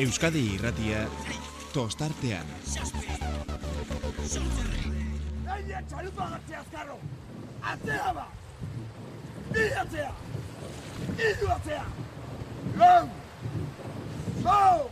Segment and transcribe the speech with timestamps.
[0.00, 1.00] Euskadi irratia
[1.74, 2.46] tostartean.
[5.44, 6.96] Naia txalupa gartzea azkarro!
[7.72, 8.24] Atzea ba!
[9.50, 10.12] Bi atzea!
[11.28, 11.84] Iru atzea!
[12.80, 13.04] Lau!
[14.46, 14.90] Lau!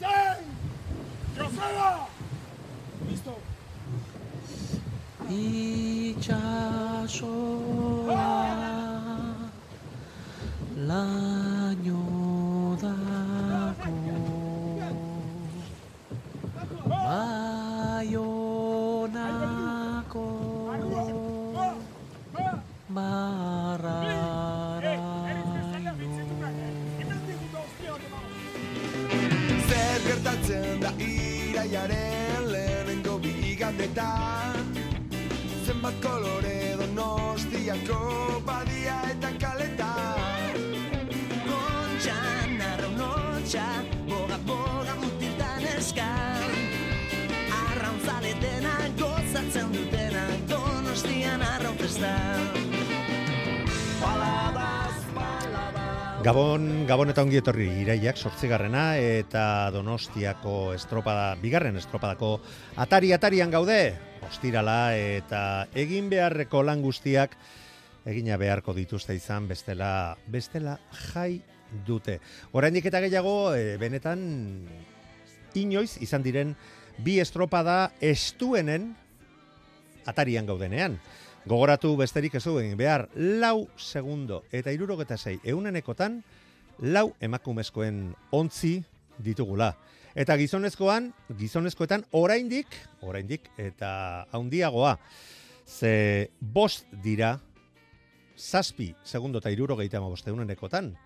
[0.00, 0.50] Zein!
[1.36, 1.92] Trofea!
[3.06, 3.38] Listo!
[5.30, 6.56] itxasoa
[10.90, 12.02] laino
[12.82, 13.35] dako
[33.76, 34.64] bigandetan
[35.66, 38.35] Zenbat kolore donostiako
[56.26, 62.30] Gabon, Gabon eta ongi etorri iraiak sortzigarrena eta Donostiako estropada, bigarren estropadako
[62.82, 63.94] atari atarian gaude,
[64.26, 65.42] ostirala eta
[65.78, 67.36] egin beharreko lan guztiak
[68.10, 70.74] egina beharko dituzte izan bestela bestela
[71.12, 71.44] jai
[71.86, 72.18] dute.
[72.58, 74.26] Oraindik eta gehiago e, benetan
[75.54, 76.56] inoiz izan diren
[77.06, 78.96] bi estropada estuenen
[80.10, 80.98] atarian gaudenean.
[81.46, 82.74] Gogoratu besterik ez du egin.
[82.74, 86.16] Behar, lau segundo eta irurogeta zei eunenekotan,
[86.82, 88.00] lau emakumezkoen
[88.34, 88.80] ontzi
[89.22, 89.68] ditugula.
[90.18, 92.74] Eta gizonezkoan, gizonezkoetan oraindik,
[93.06, 94.96] oraindik eta haundiagoa,
[95.66, 97.36] ze bost dira,
[98.36, 100.96] zazpi segundo eta irurogeita boste eunenekotan,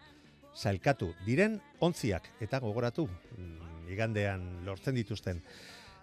[0.56, 2.32] sailkatu diren ontziak.
[2.41, 3.04] Eta gogoratu
[3.36, 5.44] mm, igandean lortzen dituzten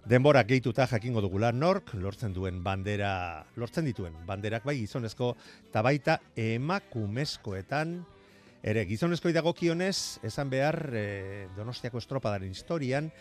[0.08, 5.34] denborak gehituta jakingo dugula nork lortzen duen bandera lortzen dituen banderak bai gizonezko
[5.68, 7.92] eta baita emakumezkoetan
[8.64, 11.04] ere gizonezkoi dagokionez esan behar e,
[11.58, 13.12] Donostiako estropadaren historian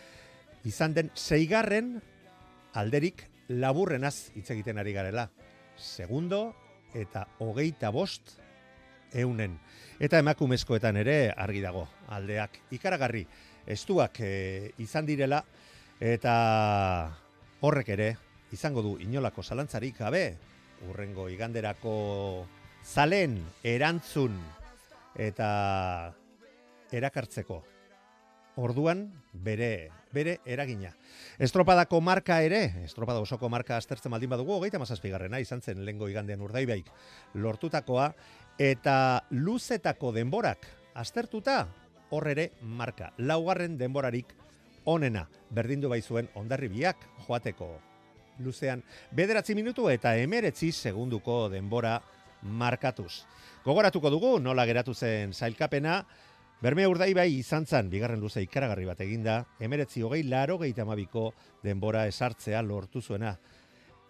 [0.63, 1.97] izan den zeigarren
[2.79, 5.27] alderik laburrenaz hitz egiten ari garela
[5.75, 6.53] segundo
[6.95, 8.37] eta hogeita bost
[9.11, 9.59] eunen.
[9.99, 13.25] Eta emakumezkoetan ere argi dago, aldeak ikaragarri,
[13.67, 15.43] estuak e, izan direla,
[15.99, 17.17] eta
[17.61, 18.09] horrek ere,
[18.51, 20.37] izango du inolako zalantzarik gabe,
[20.89, 22.45] urrengo iganderako
[22.85, 24.37] zalen erantzun
[25.17, 26.13] eta
[26.91, 27.63] erakartzeko.
[28.57, 30.91] Orduan bere bere eragina.
[31.37, 36.41] Estropadako marka ere, estropada osoko marka aztertzen baldin badugu, hogeita mazazpigarrena izan zen lengo igandean
[36.41, 36.89] urdaibaik
[37.35, 38.11] lortutakoa,
[38.57, 38.97] eta
[39.29, 40.65] luzetako denborak
[40.97, 41.67] aztertuta
[42.09, 43.11] hor ere marka.
[43.17, 44.33] Laugarren denborarik
[44.87, 47.69] onena, berdindu bai zuen ondarribiak joateko
[48.39, 48.83] luzean.
[49.11, 51.97] Bederatzi minutu eta emeretzi segunduko denbora
[52.41, 53.25] markatuz.
[53.65, 56.01] Gogoratuko dugu, nola geratu zen zailkapena,
[56.57, 60.73] Bermea urdai bai izan zan, bigarren luze ikaragarri bat eginda, emeretzi hogei laro gehi
[61.61, 63.37] denbora esartzea lortu zuena.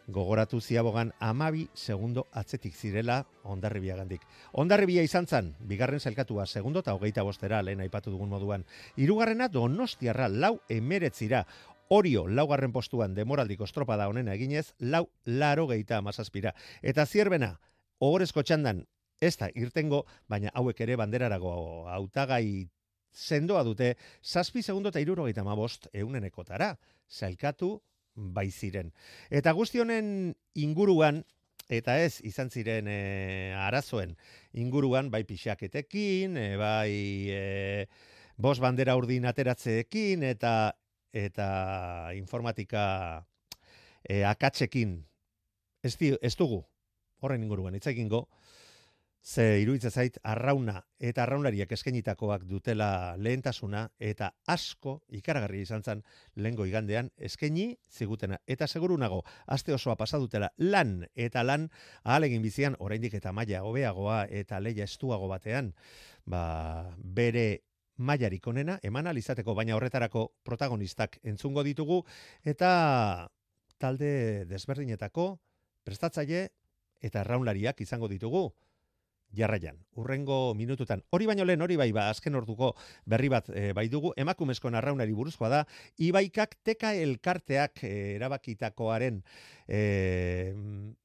[0.07, 4.22] Gogoratu ziabogan amabi segundo atzetik zirela ondarribia gandik.
[4.53, 8.63] Ondarribia izan zan, bigarren zelkatua segundo eta hogeita bostera lehen aipatu dugun moduan.
[8.95, 11.44] Hirugarrena donostiarra lau emeretzira.
[11.90, 16.56] Orio laugarren postuan demoraldiko estropada honena eginez, lau laro geita amazazpira.
[16.81, 17.59] Eta zierbena,
[18.00, 18.85] ogorezko txandan,
[19.19, 21.51] ez da irtengo, baina hauek ere banderarago
[21.91, 22.69] hautagai
[23.12, 26.78] sendoa dute, zazpi segundo eta irurogeita mabost eunenekotara,
[27.12, 27.81] zailkatu
[28.17, 28.91] bai ziren.
[29.29, 31.23] Eta guzti honen inguruan,
[31.69, 34.16] eta ez izan ziren e, arazoen
[34.57, 36.91] inguruan, bai pixaketekin, e, bai
[37.31, 37.41] e,
[38.38, 40.73] bos bandera urdin ateratzeekin, eta
[41.17, 41.47] eta
[42.17, 43.25] informatika
[44.03, 45.00] e, akatsekin
[45.83, 46.61] ez, di, ez dugu
[47.22, 48.27] horren inguruan hitz egingo,
[49.27, 56.03] Ze iruditzen zait arrauna eta arraunariak eskenitakoak dutela lehentasuna eta asko ikaragarri izan zen
[56.35, 58.38] lengo igandean eskeni zigutena.
[58.47, 61.65] Eta seguru nago, aste osoa pasa dutela lan eta lan
[62.06, 65.74] ahalegin bizian oraindik eta maila hobeagoa eta leia estuago batean,
[66.24, 67.63] ba, bere
[67.97, 72.00] mailarik onena eman alizateko baina horretarako protagonistak entzungo ditugu
[72.45, 72.71] eta
[73.77, 75.27] talde desberdinetako
[75.83, 76.45] prestatzaile
[77.01, 78.45] eta arraunlariak izango ditugu
[79.33, 79.77] jarraian.
[79.97, 82.74] Urrengo minututan, hori baino lehen, hori bai, ba, azken orduko
[83.06, 85.62] berri bat e, bai dugu, emakumezko narraunari buruzkoa da,
[85.97, 89.21] ibaikak teka elkarteak e, erabakitakoaren
[89.68, 90.53] e,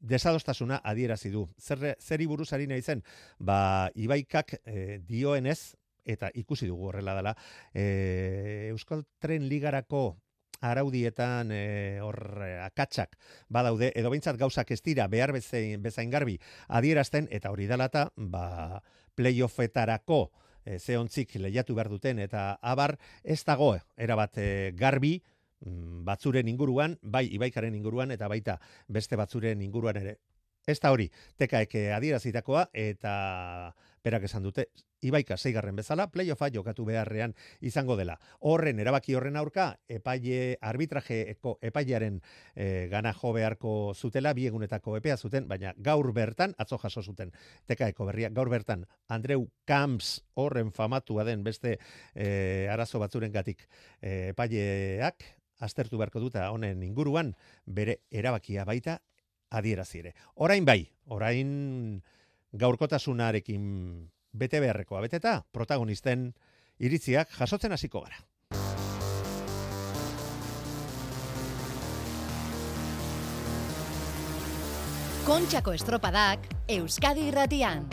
[0.00, 1.46] desadostasuna adierazi du.
[1.58, 3.04] Zer, zeri buruz harina izen,
[3.38, 5.74] ba, ibaikak e, dioenez,
[6.04, 7.36] eta ikusi dugu horrela dela,
[7.74, 10.21] e, Euskal Tren Ligarako
[10.62, 13.18] araudietan e, hor e, akatsak
[13.52, 16.38] badaude edo behintzat gauzak ez dira behar bezain, bezain garbi
[16.68, 18.80] adierazten eta hori dalata ba
[19.14, 20.22] playoffetarako
[20.64, 24.48] e, zeontzik lehiatu behar duten eta abar ez dago erabat e,
[24.78, 25.16] garbi
[25.60, 30.18] mm, batzuren inguruan, bai ibaikaren inguruan eta baita beste batzuren inguruan ere.
[30.66, 31.08] Ez da hori,
[31.42, 33.12] tekaeke adierazitakoa eta
[34.04, 34.68] berak esan dute,
[35.02, 38.14] Ibaika zeigarren bezala, playoffa jokatu beharrean izango dela.
[38.46, 42.20] Horren, erabaki horren aurka, epaile arbitrajeeko epailearen
[42.54, 47.34] e, gana jo beharko zutela, biegunetako epea zuten, baina gaur bertan, atzo jaso zuten,
[47.66, 51.80] tekaeko berria, gaur bertan, Andreu Camps horren famatua den beste
[52.14, 53.66] e, arazo batzuren gatik
[54.00, 55.26] e, epaileak,
[55.58, 57.34] aztertu beharko duta honen inguruan,
[57.66, 59.00] bere erabakia baita
[59.58, 60.14] adierazi ere.
[60.34, 60.81] Orain bai,
[61.12, 62.02] orain
[62.52, 63.64] gaurkotasunarekin
[64.32, 66.32] bete beharrekoa beteta, protagonisten
[66.81, 68.20] iritziak jasotzen hasiko gara.
[75.22, 77.84] Kontxako estropadak Euskadi irratian.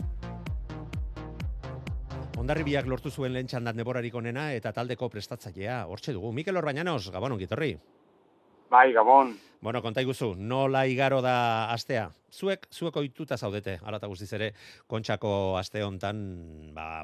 [2.40, 5.84] Ondarribiak lortu zuen lehen txandan deborarik onena eta taldeko prestatzailea.
[5.86, 7.74] Hortxe dugu, Mikel Orbañanos, Gabon ongitorri.
[8.70, 9.34] Bai, Gabon.
[9.60, 12.04] Bueno, konta iguzu, nola igaro da astea?
[12.30, 14.52] Zuek, zuek oituta zaudete, alata guztiz ere,
[14.86, 16.20] kontxako aste hontan,
[16.72, 17.02] ba,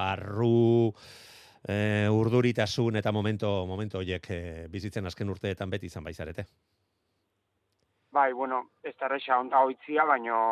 [0.00, 0.90] barru,
[1.62, 6.44] e, urduritasun eta momento, momento horiek e, bizitzen azken urteetan beti izan baizarete.
[8.10, 10.42] Bai, bueno, ez da resa onta hoitzia, baino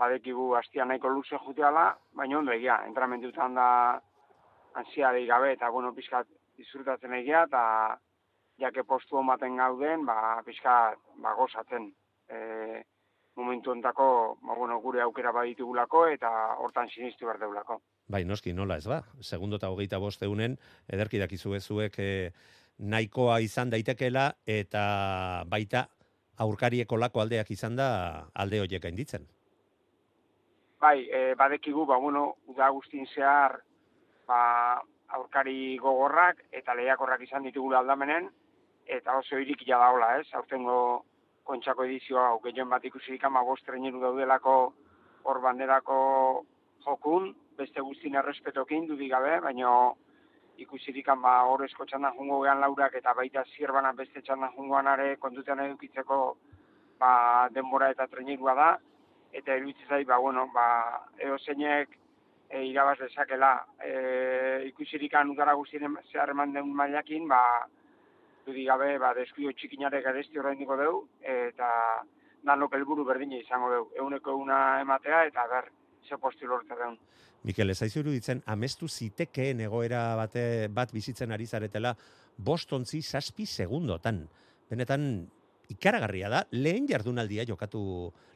[0.00, 3.70] badekigu astia nahiko luze juteala, baina ondo egia, entramentutan da
[4.80, 6.26] ansia gabe, eta bueno, pizkat
[6.56, 7.98] disfrutatzen egia, eta
[8.58, 11.90] jake postu omaten gauden, ba, pixka, ba, gozatzen.
[12.28, 12.38] E,
[13.38, 17.80] momentu ontako, ba, bueno, gure aukera baditugulako eta hortan sinistu behar deulako.
[18.10, 19.02] Bai, noski, nola ez ba?
[19.20, 20.56] Segundo eta hogeita boste unen,
[20.88, 22.10] ederki dakizu ezuek e,
[22.78, 25.86] nahikoa izan daitekela eta baita
[26.38, 27.88] aurkarieko lako aldeak izan da
[28.34, 29.26] alde horiek gainditzen.
[30.80, 33.58] Bai, e, badekigu, ba, bueno, uda guztin zehar,
[34.26, 34.42] ba,
[35.14, 38.28] aurkari gogorrak eta lehiakorrak izan ditugula aldamenen,
[38.88, 40.26] eta oso irik ja daola, ez?
[40.34, 41.04] Aurtengo
[41.44, 44.56] kontxako edizioa, hau gehien bat ikusirik ama bostreneru daudelako
[45.28, 45.98] hor banderako
[46.84, 49.70] jokun, beste guztien errespetokin dudik gabe, baina
[50.58, 55.16] ikusirik ba hor esko txandan jungo gehan laurak eta baita zirbana beste txandan jungoan are
[55.16, 56.36] kontutean edukitzeko
[56.98, 58.68] ba, denbora eta trenerua da,
[59.32, 60.66] eta eruditzen ba, bueno, ba,
[61.18, 61.94] eo zeinek
[62.50, 63.52] e, irabaz dezakela
[63.84, 67.68] e, ikusirik udara guztien zehar eman den mailakin, ba,
[68.48, 71.68] dudi gabe, ba, deskuio txikinarek adesti horrein diko deu, eta
[72.48, 73.86] danok helburu berdina izango deu.
[74.00, 75.70] Euneko una ematea, eta ber,
[76.08, 76.96] ze posti lortza deun.
[77.46, 80.42] Mikel, ez aizu ditzen, amestu zitekeen egoera bate,
[80.74, 81.94] bat bizitzen ari zaretela,
[82.36, 84.24] bostontzi saspi segundotan.
[84.70, 85.04] Benetan,
[85.68, 87.80] ikaragarria da, lehen jardunaldia jokatu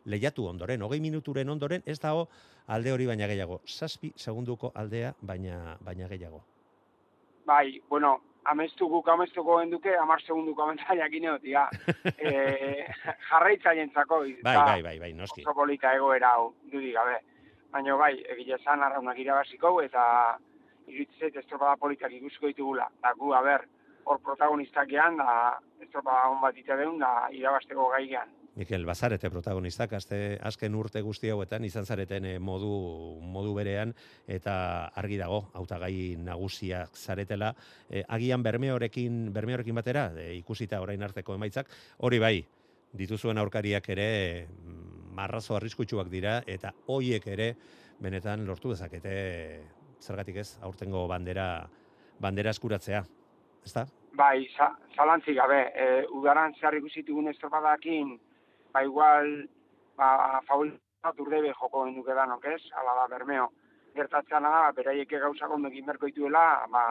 [0.04, 2.28] lehiatu ondoren, hogei minuturen ondoren, ez dago
[2.66, 3.60] alde hori baina gehiago.
[3.64, 6.42] Saspi segunduko aldea baina, baina gehiago.
[7.46, 11.66] Bai, bueno, amestu guk amestuko genduke, amar segunduko amentzaiak ineotia.
[12.26, 12.86] e,
[13.30, 14.22] jarraitzaileen zako.
[14.42, 15.44] Bai, bai, bai, bai, noski.
[15.44, 17.20] Oso polita egoera hau, dudik gabe.
[17.72, 20.04] Baina bai, egile zan arraunak irabaziko, eta
[20.90, 22.88] irutzet estropada politak ikusiko ditugula.
[23.02, 23.64] Da gu, haber,
[24.04, 28.41] hor protagonistak gehan, da estropada hon bat ite da irabazteko gai gehan.
[28.54, 32.68] Mikel, bazarete protagonistak, azte, azken urte guzti hauetan, izan zareten eh, modu,
[33.24, 33.94] modu berean,
[34.28, 34.54] eta
[35.00, 37.54] argi dago, hautagai nagusiak zaretela,
[37.88, 41.70] e, agian bermeorekin, bermeorekin batera, e, ikusita orain arteko emaitzak,
[42.04, 42.34] hori bai,
[42.92, 44.08] dituzuen aurkariak ere,
[44.44, 47.54] mm, marrazo arriskutsuak dira, eta hoiek ere,
[48.04, 49.14] benetan lortu dezakete,
[50.02, 51.46] zergatik ez, aurtengo bandera,
[52.20, 53.00] bandera eskuratzea,
[53.64, 53.86] ezta?
[54.12, 54.44] Bai,
[54.92, 55.88] zalantzik gabe, e,
[56.20, 58.12] udaran zehar ikusitugun estropadakin,
[58.72, 59.48] ba igual
[59.96, 62.62] ba favorita urdebe joko genuke danok, ez?
[62.72, 63.50] Hala da bermeo.
[63.94, 66.84] Gertatzen da, beraiek gauzak ondo egin berko dituela, ba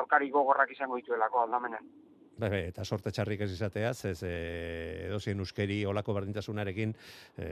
[0.00, 1.84] aurkari gogorrak izango dituelako aldamenen.
[2.42, 4.30] Bai, bai, eta sorte txarrik ez izatea, ez e,
[5.06, 6.90] edozien uskeri olako berdintasunarekin
[7.38, 7.46] e,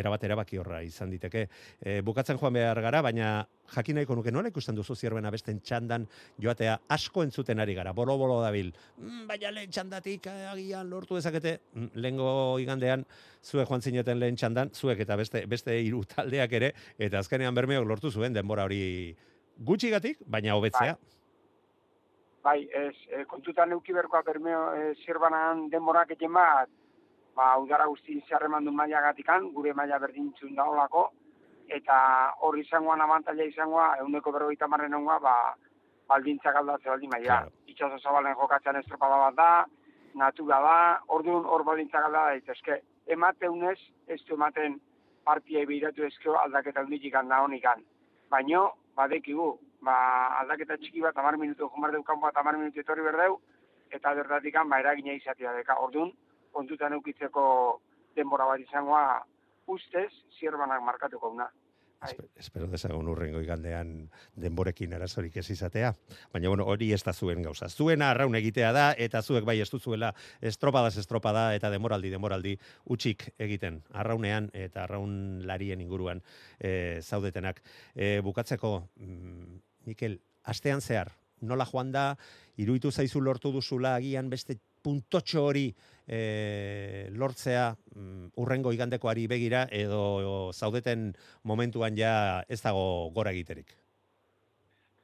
[0.00, 1.44] erabat erabaki horra izan diteke.
[1.78, 3.28] E, bukatzen joan behar gara, baina
[3.76, 6.08] jakin nahiko nuke nola ikusten duzu zierben abesten txandan
[6.42, 8.74] joatea asko entzuten ari gara, bolo-bolo dabil.
[8.98, 13.06] Mm, baina lehen txandatik agian lortu dezakete, mm, lehengo igandean
[13.46, 17.86] zuek joan zineten lehen txandan, zuek eta beste, beste iru taldeak ere, eta azkenean bermeok
[17.86, 19.14] lortu zuen denbora hori
[19.70, 20.98] gutxigatik, baina hobetzea.
[20.98, 21.15] Bai
[22.46, 26.70] bai, ez, e, kontutan euki berkoa bermeo e, zirbanan denborak egin bat,
[27.36, 30.66] ba, udara guzti zerreman du maila gatikan, gure maila berdintzun da
[31.76, 31.96] eta
[32.46, 35.34] hor izangoan abantaila izangoa, eguneko berrogeita marren ongoa, ba,
[36.08, 37.40] baldintzak aldatze baldin maia.
[37.40, 37.50] Claro.
[37.66, 39.48] Itxaso zabalen jokatzean estropada bat da,
[40.14, 40.76] natura da,
[41.16, 42.80] orduan hor baldintzak alda daitezke.
[43.16, 44.78] Emateunez, ez du ematen
[45.26, 47.82] partiai behiratu ezkeo aldaketa hunditik handa honikan.
[48.30, 49.96] Baino, badekigu, ba,
[50.40, 53.40] aldaketa txiki bat, amar minutu, jomar deu kanpoa, amar minutu etorri berdeu,
[53.90, 55.78] eta bertatik ba, eragina izatea deka.
[55.80, 56.12] Orduan,
[56.52, 57.80] kontutan eukitzeko
[58.16, 59.22] denbora bat izangoa,
[59.66, 61.50] ustez, zierbanak markatuko una.
[62.04, 65.94] Espe- Espero dezagun urrengo igandean denborekin arazorik ez izatea.
[66.32, 67.68] Baina bueno, hori ez da zuen gauza.
[67.68, 73.30] Zuena arraun egitea da eta zuek bai ez duzuela estropadas estropada eta demoraldi demoraldi utxik
[73.38, 73.82] egiten.
[73.92, 76.22] Arraunean eta arraun larien inguruan
[76.60, 77.62] e, zaudetenak.
[77.94, 81.12] E, bukatzeko, mm, Mikel, astean zehar,
[81.42, 82.14] nola joan da,
[82.56, 85.66] iruditu zaizu lortu duzula agian beste puntotxo hori
[86.06, 91.10] e, lortzea mm, urrengo igandekoari begira edo zaudeten
[91.42, 93.74] momentuan ja ez dago gora egiterik.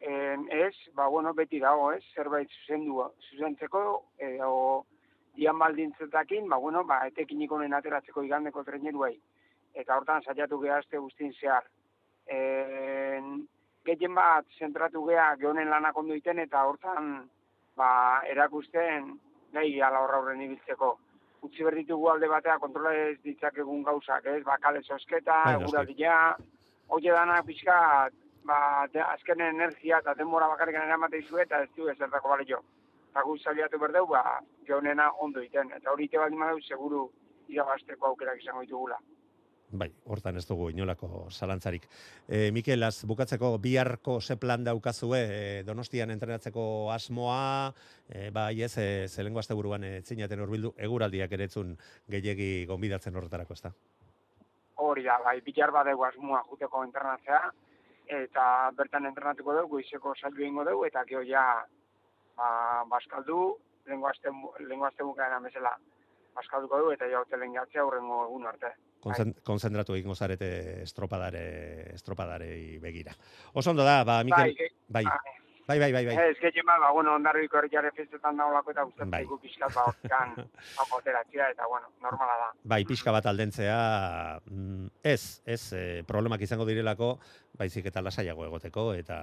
[0.03, 3.83] En, ez, ba, bueno, beti dago, ez, zerbait zuzendu, zuzentzeko,
[4.19, 4.53] edo
[5.37, 9.15] dian baldintzetakin, ba, bueno, ba, etekinik honen ateratzeko igandeko treneruai.
[9.79, 11.69] Eta hortan saiatu geha azte guztin zehar.
[12.27, 13.47] En,
[13.85, 17.13] gehien bat zentratu geha gehonen lanak ondo iten, eta hortan,
[17.77, 17.91] ba,
[18.31, 19.15] erakusten,
[19.53, 20.97] nahi ala horra horren ibiltzeko.
[21.43, 26.19] Utsi berditugu alde batea kontrola ez ditzakegun gauzak, ez, ba, kale sosketa, Bai, eguradia,
[26.89, 27.79] oie danak pixka,
[28.45, 28.61] ba,
[28.93, 32.63] de, azkenen energia eta denbora bakarrik eramate izu eta ez du ezertako balio.
[33.11, 35.73] Eta gu saliatu berdeu, ba, geonena ondo iten.
[35.77, 37.09] Eta hori ite baldin seguru
[37.49, 38.99] irabasteko aukerak izango ditugula.
[39.73, 41.87] Bai, hortan ez dugu inolako zalantzarik.
[42.29, 47.73] E, Mikel, az bukatzeko biharko ze plan daukazue e, Donostian entrenatzeko asmoa,
[48.09, 51.73] e, bai ez, e, zelengo azte buruan e, zinaten urbildu, eguraldiak eretzun
[52.07, 53.73] gehiegi gonbidatzen horretarako, ezta?
[54.77, 57.41] Hori da, bai, bilar badegu asmoa juteko entrenatzea,
[58.21, 61.49] eta bertan entrenatuko dugu, goizeko saldu egingo dugu, eta gero ja,
[62.37, 62.53] ba,
[62.93, 63.41] baskaldu,
[63.89, 64.29] lengo azte,
[64.69, 65.79] lengo bukaeran bezala,
[66.37, 68.77] baskalduko dugu, eta ja hotelen gatzea hurrengo egun arte.
[69.03, 71.43] Konzen, konzentratu egingo zarete estropadare,
[71.97, 73.13] estropadarei begira.
[73.53, 75.03] Oso ondo da, ba, Mikel, ge- bai,
[75.67, 76.15] bai, bai, bai, bai.
[76.31, 79.25] Ez, gehien ba, bueno, ondarriko herriare festetan dagoelako eta gustatzen Bai.
[79.43, 80.37] pixkat ba, hortikan,
[80.79, 82.49] hau ateratzea, eta, bueno, normala da.
[82.63, 87.17] Bai, pixka bat aldentzea, mm, ez, ez, e, problemak izango direlako,
[87.59, 89.19] baizik eta lasaiago egoteko, eta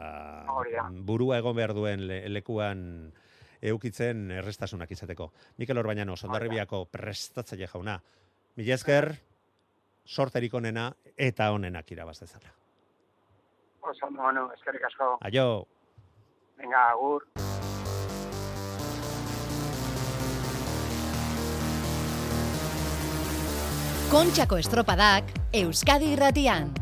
[1.08, 3.14] burua egon behar duen le- lekuan
[3.62, 5.32] eukitzen errestasunak izateko.
[5.58, 8.02] Mikel Orbañano, Sondarribiako prestatzaile jauna.
[8.56, 9.14] Mila esker,
[10.10, 12.50] sorterik onena eta onenak irabaz dezala.
[13.82, 15.18] Oso, bueno, eskerrik asko.
[15.22, 15.68] Aio!
[16.58, 17.24] Venga, agur.
[24.10, 26.74] Kontxako estropadak Euskadi irratian.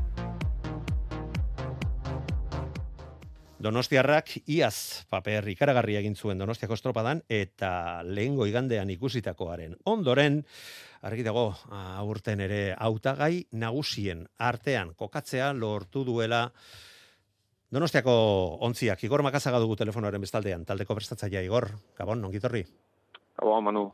[3.58, 10.44] Donostiarrak iaz paper ikaragarri egin zuen Donostiako estropadan eta lehengo igandean ikusitakoaren ondoren
[11.02, 16.52] argi dago aurten ere hautagai nagusien artean kokatzea lortu duela
[17.74, 18.14] Donostiako
[18.64, 22.64] ontziak Igor Makazaga dugu telefonoaren bestaldean taldeko prestatzailea Igor Gabon ongitorri
[23.38, 23.94] Gabo, Manu.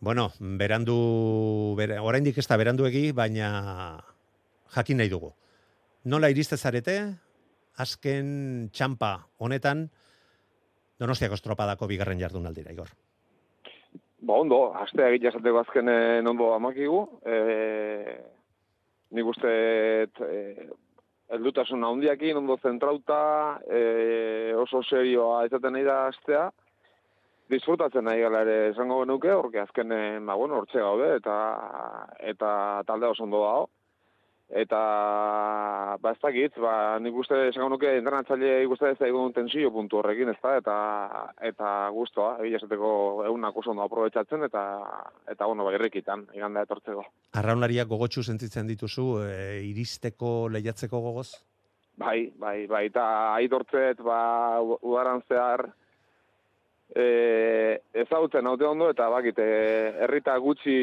[0.00, 4.02] Bueno, berandu, bere, oraindik ez da beranduegi, baina
[4.74, 5.30] jakin nahi dugu.
[6.04, 6.96] Nola iriste zarete,
[7.82, 9.88] azken txampa honetan,
[11.00, 12.92] Donostiako estropadako bigarren jardunaldira, Igor.
[14.24, 17.00] Ba, ondo, astea egitea esateko azkenen ondo amakigu.
[17.26, 17.36] E,
[19.18, 19.50] nik uste
[20.06, 20.68] e,
[21.34, 23.18] eldutasun handiakin, ondo zentrauta,
[23.66, 26.46] e, oso serioa izaten nahi da astea.
[27.50, 31.36] Disfrutatzen nahi gala ere esango genuke, orke azkenen, ba, bueno, hortxe gaude, eta,
[32.32, 32.50] eta
[32.86, 33.68] talde oso ondo dago.
[34.54, 34.80] Eta,
[35.98, 39.98] ba, ez dakit, ba, nik uste esango nuke entrenatzaile ikuste ez da egun tensio puntu
[39.98, 40.76] horrekin, ez da, eta,
[41.48, 42.92] eta guztua, egia esateko
[43.26, 44.62] egunak oso ondo aprobetsatzen, eta,
[45.34, 47.02] eta bueno, ba, irrikitan, iganda etortzeko.
[47.40, 49.34] Arraunlariak gogotsu sentitzen dituzu, e,
[49.72, 51.32] iristeko lehiatzeko gogoz?
[51.98, 54.20] Bai, bai, bai, eta aitortzet, ba,
[54.62, 55.66] udaran zehar,
[56.94, 60.74] e, ezagutzen haute ondo, eta bakit, e, herrita gutxi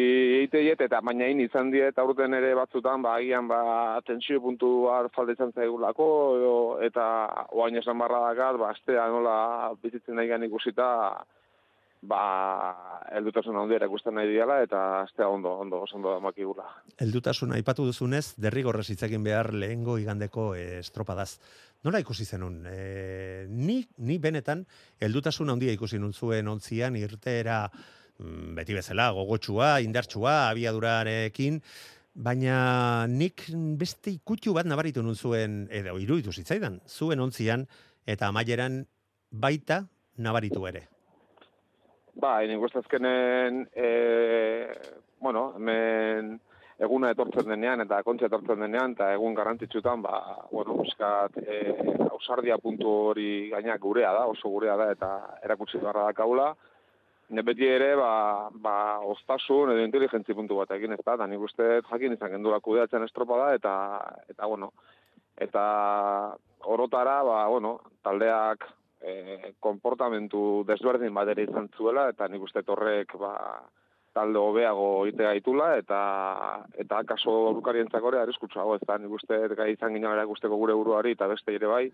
[0.41, 5.09] eiteiet, eta baina hain izan diet aurten ere batzutan, ba, agian, ba, tensio puntu har
[5.15, 6.07] faldetzen zaigulako,
[6.39, 6.55] edo,
[6.87, 7.05] eta
[7.55, 9.37] oain esan barra dakat, ba, astea nola
[9.83, 10.89] bizitzen nahi ikusita,
[12.01, 12.21] ba,
[13.13, 16.65] eldutasun handiera ikusten nahi diala, eta astea ondo, ondo, oso ondo makigula.
[17.01, 21.35] Heldutasuna aipatu duzunez, derrigorrez hitz egin behar lehengo igandeko e, estropadaz.
[21.85, 22.61] Nola ikusi zenun?
[22.69, 24.65] E, ni, ni benetan,
[25.01, 31.61] heldutasun handia ikusi nun zuen ontzian, irteera mm, beti bezala, gogotsua, indartsua, abiadurarekin,
[32.13, 33.45] baina nik
[33.79, 37.67] beste ikutxu bat nabaritu nun zuen, edo iruditu zitzaidan, zuen ontzian,
[38.09, 38.81] eta amaieran
[39.31, 39.85] baita
[40.17, 40.87] nabaritu ere.
[42.19, 43.89] Ba, nik uste azkenen, e,
[45.19, 46.33] bueno, hemen
[46.81, 50.19] eguna etortzen denean eta kontxe etortzen denean eta egun garrantzitsutan, ba,
[50.51, 51.61] bueno, buskat, e,
[52.09, 55.11] ausardia puntu hori gainak gurea da, oso gurea da eta
[55.45, 56.49] erakutsi beharra da kaula.
[57.31, 58.75] Ne beti ere, ba, ba,
[59.13, 63.07] ostasun edo inteligentzi puntu bat egin ez da, da nik uste jakin izan gendura kudeatzen
[63.07, 63.73] estropada eta,
[64.27, 64.73] eta bueno,
[65.39, 65.63] eta
[66.67, 68.67] orotara, ba, bueno, taldeak
[69.01, 73.33] e, konportamentu desberdin bat ere izan zuela, eta nik uste horrek ba,
[74.13, 75.99] talde hobeago ite gaitula, eta
[76.83, 80.75] eta kaso orukarientzako ere arriskutsuago, ez da, nik uste gai izan ginen ere guzteko gure
[80.77, 81.85] buruari, eta beste ere bai,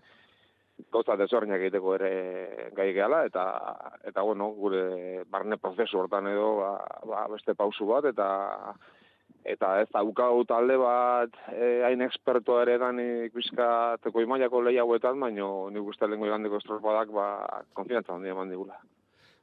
[0.92, 2.12] gauza desberdinak egiteko ere
[2.76, 3.44] gai gehala, eta,
[4.06, 6.72] eta bueno, gure barne prozesu hortan edo ba,
[7.06, 8.28] ba, beste pausu bat, eta
[9.48, 15.18] eta ez daukau talde bat eh, hain experto ere dan ikuska teko imaiako lehi hauetan,
[15.20, 17.26] baino nik uste lehenko igandeko estropadak ba,
[17.74, 18.78] konfiantza handia eman digula.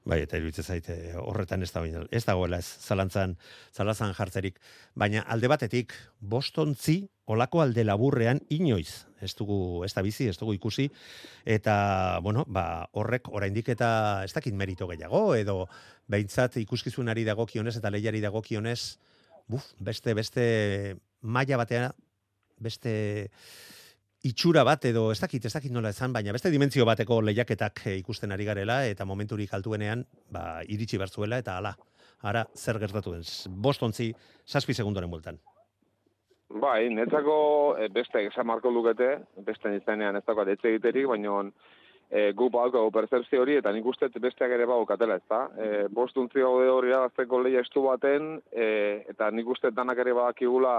[0.05, 1.81] Bai, eta iruditzen zaite horretan ez da
[2.13, 3.31] ez dagoela ez zalantzan,
[3.74, 4.59] zalazan jartzerik.
[4.93, 10.53] Baina alde batetik, bostontzi olako alde laburrean inoiz, ez dugu, ez da bizi, ez dugu
[10.53, 10.85] ikusi,
[11.57, 13.89] eta, bueno, ba, horrek oraindik eta
[14.27, 15.63] ez dakit merito gehiago, edo
[16.05, 19.00] behintzat ikuskizunari dagokionez eta lehiari dagokionez,
[19.48, 20.44] buf, beste, beste
[21.22, 21.92] maila batean,
[22.62, 22.94] beste
[24.25, 27.98] itxura bat edo ez dakit, ez dakit nola ezan, baina beste dimentsio bateko lehiaketak eh,
[28.00, 31.75] ikusten ari garela eta momenturik altuenean, ba, iritsi bertzuela eta hala.
[32.25, 33.25] Ara, zer gertatu den?
[33.62, 34.10] Bostontzi,
[34.46, 35.38] saspi segundoren bultan.
[36.62, 37.38] Bai, netzako
[37.78, 39.12] eh, beste esan marko lukete,
[39.46, 41.44] beste nizenean ez dagoat etxe egiterik, baina
[42.15, 45.41] e, gu bauko percepzio hori, eta nik uste besteak ere bau katela, ez da?
[45.60, 48.67] E, bostuntzi gaude hori azteko lehia estu baten, e,
[49.12, 50.75] eta nik uste danak ere badakigula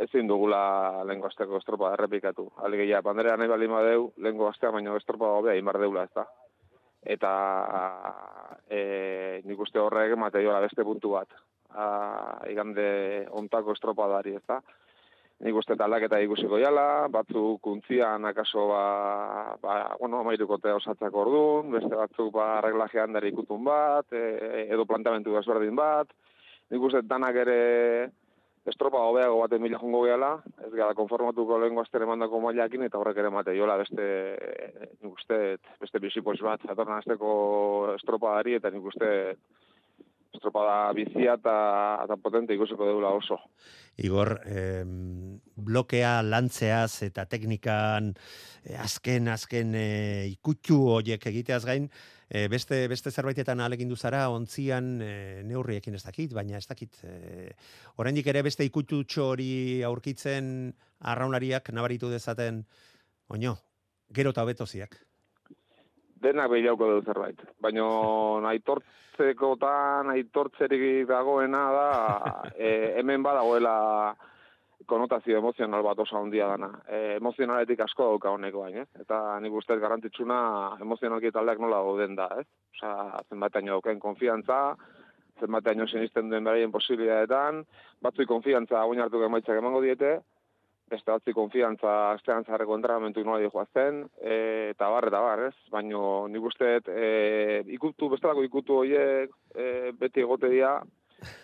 [0.00, 2.46] ezin dugula lengo azteko estropa errepikatu.
[2.64, 6.24] Alegia, pandera nahi bali madeu, lengo aztea baino estropa hobea inbar deula, ez da?
[7.16, 7.32] Eta
[8.68, 8.80] e,
[9.44, 11.36] nik uste horrek mateiola beste puntu bat.
[11.70, 11.84] A,
[12.50, 14.62] igande ontako estropa dari, ez da?
[15.40, 21.70] Nik uste eta ikusiko jala, batzuk kuntzian akaso ba, ba bueno, amairuko te osatzako orduan,
[21.72, 26.12] beste batzuk ba arreglajean dari ikutun bat, e, edo plantamentu desberdin bat,
[26.70, 28.10] nik uste danak ere
[28.68, 30.34] estropa hobeago bat mila jongo gehala,
[30.66, 34.04] ez gara konformatuko lehen guazten emandako mailakin, eta horrek ere mate jola beste,
[35.00, 39.10] nik uste, beste bisipoz bat, atorna azteko estropa dari, eta nik uste
[40.34, 41.54] estropada bizia eta,
[42.04, 43.38] eta potente ikusiko deula oso.
[43.98, 44.84] Igor, eh,
[45.56, 48.12] blokea lantzeaz eta teknikan
[48.64, 51.90] eh, azken, azken eh, ikutxu horiek egiteaz gain,
[52.28, 57.02] eh, beste, beste zerbaitetan alegindu zara, ontzian eh, neurriekin ez dakit, baina ez dakit.
[57.04, 57.50] Eh,
[57.98, 59.50] oraindik ere beste ikutxu hori
[59.86, 62.64] aurkitzen arraunariak nabaritu dezaten,
[63.28, 63.58] oino,
[64.14, 65.00] gero eta hobetoziak
[66.22, 67.40] denak behiauko dut zerbait.
[67.62, 67.86] Baina
[68.52, 71.86] aitortzekotan, aitortzerik dagoena da,
[72.56, 74.14] e, hemen badagoela
[74.90, 76.70] konotazio emozional bat oso handia dana.
[76.88, 80.40] E, emozionaletik asko dauka honeko bain, Eta nik ustez garantitxuna
[80.80, 82.46] emozionalki taldeak nola gauden da, ez?
[82.76, 84.60] Osa, zenbatean dauken konfiantza,
[85.40, 87.64] zenbatean sinisten duen beraien posibilitatean,
[88.02, 90.18] batzui konfiantza oin hartu gemaitzak emango diete,
[90.90, 95.54] beste batzi konfiantza astean zarreko entrenamentu nola dihoa zen, e, eta bar, eta bar, ez?
[95.70, 96.00] Baina
[96.32, 100.78] nik uste, e, ikutu, bestelako ikutu horiek e, beti egote dira,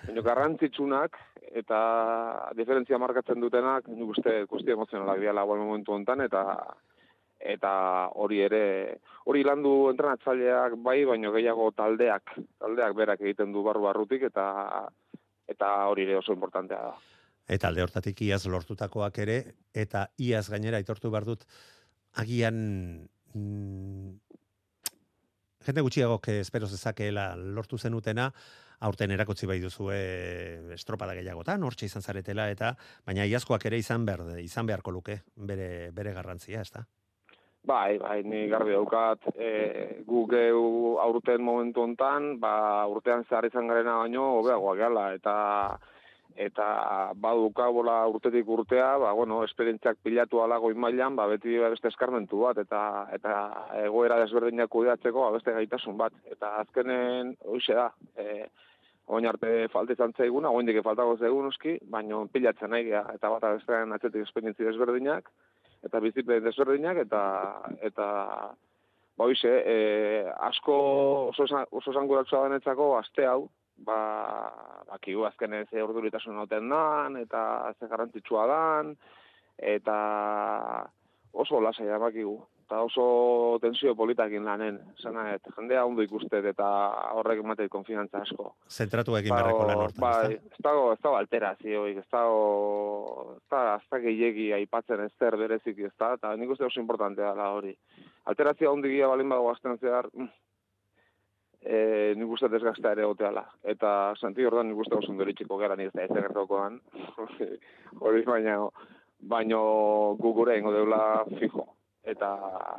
[0.07, 1.19] baina garrantzitsunak
[1.57, 1.81] eta
[2.59, 6.45] diferentzia markatzen dutenak, nik uste, kusti emozionalak dira lagoen momentu honetan, eta
[7.47, 7.73] eta
[8.19, 8.63] hori ere,
[9.29, 14.47] hori landu entrenatzaileak bai, baino gehiago taldeak, taldeak berak egiten du barru barrutik, eta
[15.47, 17.16] eta hori ere oso importantea da.
[17.47, 19.39] Eta alde hortatik iaz lortutakoak ere,
[19.75, 21.45] eta iaz gainera aitortu behar dut,
[22.19, 22.57] agian
[23.35, 24.15] mm,
[25.67, 28.33] jende gutxiago que espero zezakeela lortu zenutena,
[28.87, 30.03] aurten erakutsi bai duzu e,
[30.75, 32.75] estropada gehiagotan, hortxe izan zaretela, eta
[33.07, 36.85] baina iazkoak ere izan behar, izan beharko luke, bere, bere garrantzia, ez da?
[37.67, 40.61] Bai, bai, ni garbi daukat, e, gu geu
[41.03, 45.35] aurten momentu hontan, ba, urtean zehar izan garena baino, hobeagoa gala, eta
[46.37, 52.43] eta baduka bola urtetik urtea, ba, bueno, esperientziak pilatu alago mailan, ba, beti beste eskarmentu
[52.45, 52.81] bat, eta
[53.17, 53.33] eta
[53.85, 56.13] egoera desberdinak kudeatzeko ba, beste gaitasun bat.
[56.31, 57.89] Eta azkenen, hoxe da,
[58.21, 58.47] e,
[59.07, 63.33] oin arte falta izan zaiguna, oin dike faltago zaigun uski, baina pilatzen nahi gea, eta
[63.33, 65.31] bat abestean atzetik esperientzi desberdinak,
[65.87, 67.23] eta bizipen desberdinak, eta,
[67.81, 68.09] eta
[69.17, 69.77] ba, hoxe, e,
[70.51, 70.81] asko
[71.31, 73.47] oso, oso zanguratza denetzako, aste hau,
[73.85, 74.01] ba,
[74.91, 78.97] bakigu azkenen ze orduritasun noten dan, eta ze garrantzitsua dan,
[79.57, 79.97] eta
[81.33, 82.39] oso lasai bakigu.
[82.67, 86.67] Eta oso tensio politakin lanen, zena, eta jendea ondo ikuste eta
[87.15, 88.49] horrek ematei konfinantza asko.
[88.67, 90.49] Zentratu egin beharreko lan hortan, ezta?
[90.51, 92.41] ez dago, ez dago alterazioik, ez dago,
[93.37, 96.83] ez da, ez da gehiegi aipatzen ez zer berezik ez da, eta nik uste oso
[96.83, 97.71] importantea da hori.
[98.35, 100.27] Alterazioa hondigia balin bago azten zehar, mm,
[101.67, 103.43] e, nik uste desgaztea ere goteala.
[103.67, 106.79] Eta senti ordan nik uste oso ondoritxiko gara nik ez da ez gertokoan,
[108.07, 108.59] hori baina,
[109.19, 109.61] baino
[110.21, 111.01] gu gure ingo deula
[111.39, 111.67] fijo.
[112.07, 112.31] Eta,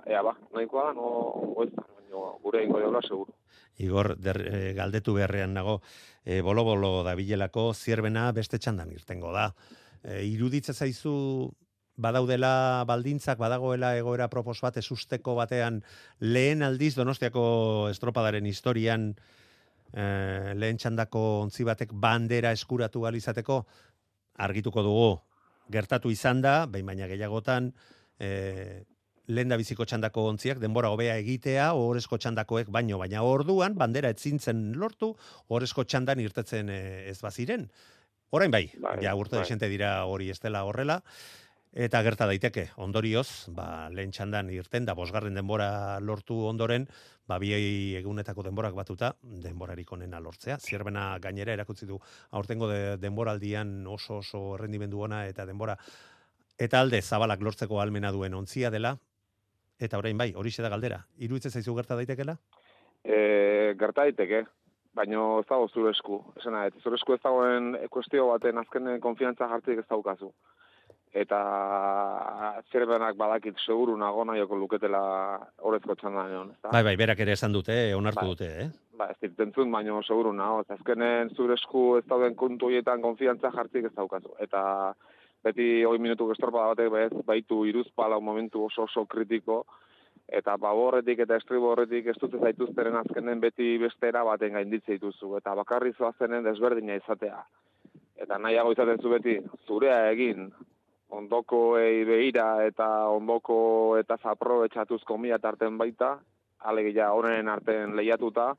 [0.07, 1.07] ea ba, nahikoa, no,
[1.51, 3.35] o ez da, baino gure ingo deula seguru.
[3.83, 5.81] Igor, der, eh, galdetu beharrean nago,
[6.23, 9.51] e, bolo-bolo dabilelako zierbena beste txandan irtengo da.
[10.01, 11.51] E, iruditza zaizu
[11.97, 15.81] badaudela baldintzak, badagoela egoera propos bat esusteko batean
[16.19, 19.09] lehen aldiz Donostiako estropadaren historian
[19.93, 23.63] e, lehen txandako ontzi batek bandera eskuratu ahal izateko
[24.37, 25.09] argituko dugu
[25.73, 27.73] gertatu izan da, behin baina gehiagotan
[28.19, 28.85] e,
[29.27, 35.15] lehen biziko txandako ontziak denbora hobea egitea, ohorezko txandakoek baino, baina orduan bandera etzintzen lortu,
[35.49, 36.79] ohorezko txandan irtetzen e,
[37.11, 37.67] ez baziren.
[38.31, 39.43] Orain bai, Bai, ja urte bai.
[39.43, 41.01] desente dira hori ez dela horrela,
[41.77, 46.87] eta gerta daiteke, ondorioz, ba, lehen txandan irten da, bosgarren denbora lortu ondoren,
[47.29, 47.51] ba, bi
[47.99, 50.57] egunetako denborak batuta, denborarik onena lortzea.
[50.57, 51.99] Zierbena gainera erakutsi du,
[52.31, 55.77] aurtengo de, denboraldian oso oso errendimendu ona eta denbora,
[56.57, 58.95] eta alde zabalak lortzeko almena duen ontzia dela,
[59.77, 61.03] eta orain bai, hori da galdera.
[61.17, 62.39] Iruditzen zaizu gerta daitekela?
[63.05, 64.47] E, gerta daiteke,
[64.97, 66.23] baino ez dago zure esku.
[66.41, 70.33] Esena, eta zure esku ez dagoen kuestio baten azkenen konfiantza jartzik ez daukazu.
[71.17, 71.37] Eta
[72.71, 75.01] zerbenak badakit seguru nago nahioko luketela
[75.65, 76.51] horrezko txandan egon?
[76.67, 78.33] Bai, bai, berak ere esan dute, onartu Bai.
[78.33, 78.67] dute, eh?
[78.99, 80.61] Ba, ez dit entzun, baino seguru nago.
[80.75, 84.35] Azkenen zure esku ez dauden kontu horietan konfiantza jartzik ez daukazu.
[84.45, 84.61] Eta
[85.45, 89.63] beti hoi minutu gestorpa batek bez, baitu iruzpala momentu oso oso kritiko,
[90.27, 95.55] eta baborretik eta estribo horretik ez dute zaituzteren azkenen beti bestera baten gainditze dituzu, eta
[95.55, 97.43] bakarri zoazenen desberdina izatea.
[98.17, 100.49] Eta nahiago izaten zu beti, zurea egin,
[101.09, 103.59] ondokoei behira eta ondoko
[103.99, 106.17] eta zaprobetxatuz komia tarten baita,
[106.59, 108.53] alegia honen arten lehiatuta,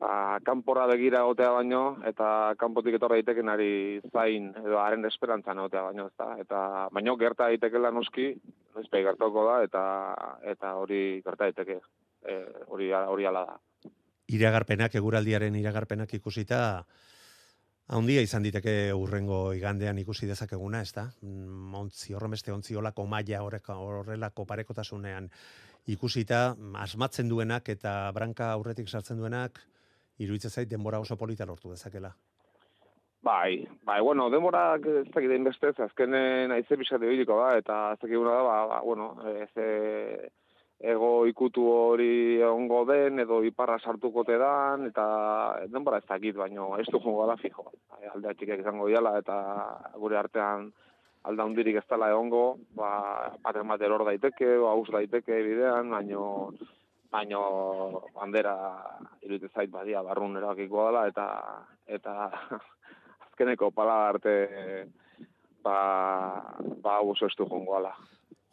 [0.00, 5.84] ba, kanpora begira egotea baino, eta kanpotik etorra daiteken ari zain, edo haren esperantzan egotea
[5.88, 6.34] baino, ezta?
[6.40, 6.60] Eta
[6.92, 8.32] baino gerta daitekela noski,
[8.74, 9.84] noizpai gertoko da, eta
[10.54, 11.80] eta hori gerta daiteke.
[12.24, 12.40] E,
[12.72, 13.58] hori hori ala da.
[14.32, 16.86] iragarpenak, eguraldiaren iragarpenak ikusita,
[17.92, 21.04] Haundia izan diteke urrengo igandean ikusi dezakeguna, ez da?
[21.76, 25.28] Ontzi, horremeste ontzi olako maila horrelako parekotasunean
[25.92, 29.60] ikusita, asmatzen duenak eta branka aurretik sartzen duenak,
[30.16, 32.14] iruditzen zait denbora oso polita lortu dezakela.
[33.24, 38.30] Bai, bai, bueno, denborak ez dakit den bestez, azkenen aize biliko da, eta ez dakiguna
[38.30, 39.50] da, ba, ba, bueno, ez
[40.84, 45.04] ego ikutu hori ongo den, edo iparra sartuko te dan, eta
[45.72, 47.64] denbora ez dakit, baino ez du jongo da fijo.
[47.90, 49.38] Bai, Aldea txikek izango diala, eta
[49.96, 50.70] gure artean
[51.24, 52.44] alda hundirik ez dela egongo,
[52.76, 52.90] ba,
[53.42, 56.26] baten bat eror daiteke, o haus daiteke bidean, baino,
[57.14, 57.44] baino
[58.16, 58.54] bandera
[59.22, 61.28] iruditzen zait badia barrun erabakiko dela, eta,
[61.86, 62.28] eta
[63.30, 64.36] azkeneko pala arte
[65.64, 65.78] ba,
[66.84, 67.94] ba oso estu jongo ala.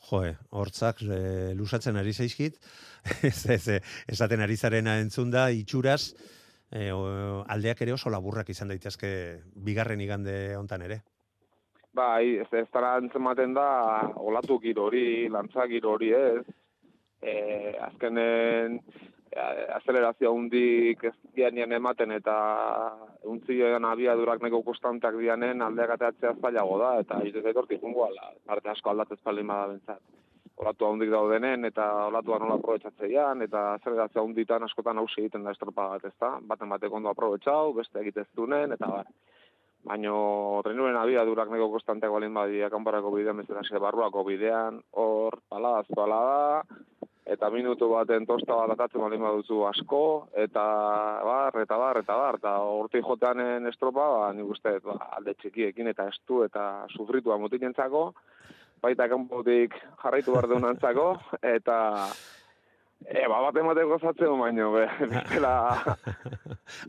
[0.09, 2.57] Joe, hortzak e, lusatzen ari zaizkit,
[3.29, 3.79] ez, ez, e,
[4.11, 6.13] esaten ari zarena entzunda, itxuraz,
[6.71, 9.11] e, o, aldeak ere oso laburrak izan daitezke
[9.55, 11.01] bigarren igande hontan ere.
[11.93, 13.69] Bai, ez, ez dara antzematen da,
[14.15, 16.45] olatu giro hori, lantza giro hori ez,
[17.21, 17.33] e,
[17.83, 18.79] azkenen
[19.31, 22.35] azelerazio hundik ez dianien ematen eta
[23.23, 28.69] untzioen abiadurak neko konstanteak dianen aldeak ateatzea zailago da, eta iruditzen hortik jungo ala, parte
[28.69, 30.01] asko aldatzez palin bada bentzat.
[30.61, 35.87] Olatu handik daudenen, eta olatua nola aprobetsatzeian, eta azelerazio hunditan askotan hausi egiten da estropa
[35.95, 36.35] bat, ezta?
[36.47, 39.09] Baten batek ondo aprobetsau, beste egitez dunen, eta bar.
[39.87, 46.61] Baino, trenuren abiadurak neko konstanteak balin badia, kanparako bidean, bezala barruako bidean, hor, palaz, palada,
[47.25, 50.63] eta minutu baten tosta bat atatzen balin baduzu asko, eta
[51.23, 55.87] bar, eta bar, eta bar, eta horti joteanen estropa, ba, nik uste, ba, alde txikiekin
[55.93, 58.13] eta estu eta sufritua mutikentzako,
[58.81, 61.79] baita kanpotik jarraitu behar deunantzako, eta
[63.01, 65.51] E, ba, bat ematen gozatzen baino, be, bestela...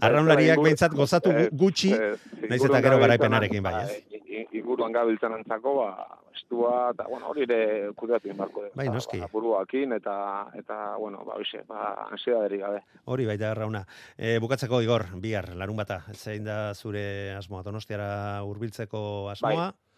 [0.04, 2.10] Arraunlariak behintzat gozatu gu- Eh, gutxi, eh,
[2.50, 3.94] naiz eta gero garaipenarekin bai, ez?
[4.12, 5.88] bai, Inguruan gabiltzan antzako, ba,
[6.34, 7.58] estua, eta, bueno, hori ere
[7.98, 8.64] kudeatu egin barko.
[8.74, 9.20] Bai, noski.
[9.22, 10.16] Ba, buruakin, eta,
[10.58, 12.82] eta, bueno, ba, hoxe, ba, ansiedaderi gabe.
[13.04, 13.84] Hori baita errauna.
[14.16, 17.04] E, bukatzeko igor, bihar, larun bata, zein da zure
[17.36, 18.08] asmoa, donostiara
[18.46, 19.02] hurbiltzeko
[19.34, 19.70] asmoa?
[19.72, 19.90] Bai.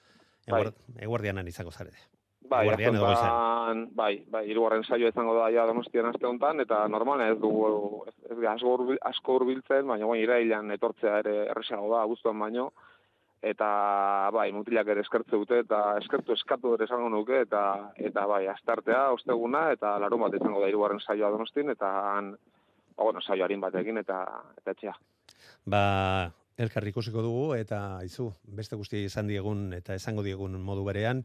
[0.45, 0.75] Eguer,
[1.07, 2.11] Eguerdianan izango zarete.
[2.45, 3.55] Bai, goizean.
[3.75, 8.05] azkentan, bai, bai, hirugarren saio izango da ja Donostian aste honetan eta normal ez dugu
[8.09, 12.71] ez, ez asko, asko hurbiltzen, baina bueno, irailan etortzea ere erresago da abuztuan baino
[13.45, 17.65] eta bai, mutilak ere eskertze dute eta eskertu eskatu ere esango nuke eta
[18.01, 22.33] eta bai, astartea, osteguna eta larun bat izango da hirugarren saioa Donostin eta han
[22.97, 24.23] ba, bueno, saio harin batekin eta
[24.63, 24.95] eta etxea.
[25.67, 25.83] Ba,
[26.57, 31.25] elkar ikusiko dugu eta izu, beste guzti izan diegun eta esango diegun modu berean,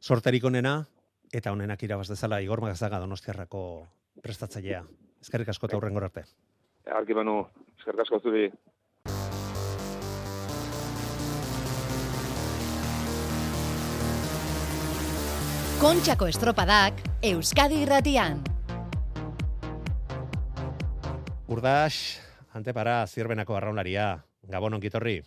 [0.00, 0.82] sorterik onena
[1.32, 3.62] eta onenak irabaz dezala Igor Magazaga Donostiarrako
[4.22, 4.84] prestatzailea.
[5.24, 6.24] Eskerrik asko eta hurrengor arte.
[6.92, 7.40] Arki banu,
[7.78, 8.50] eskerrik asko zuri.
[15.76, 18.38] Kontxako estropadak Euskadi irratian.
[21.52, 22.16] Urdax,
[22.56, 24.06] antepara zirbenako arraunlaria,
[24.48, 25.18] Gabon onkitorri.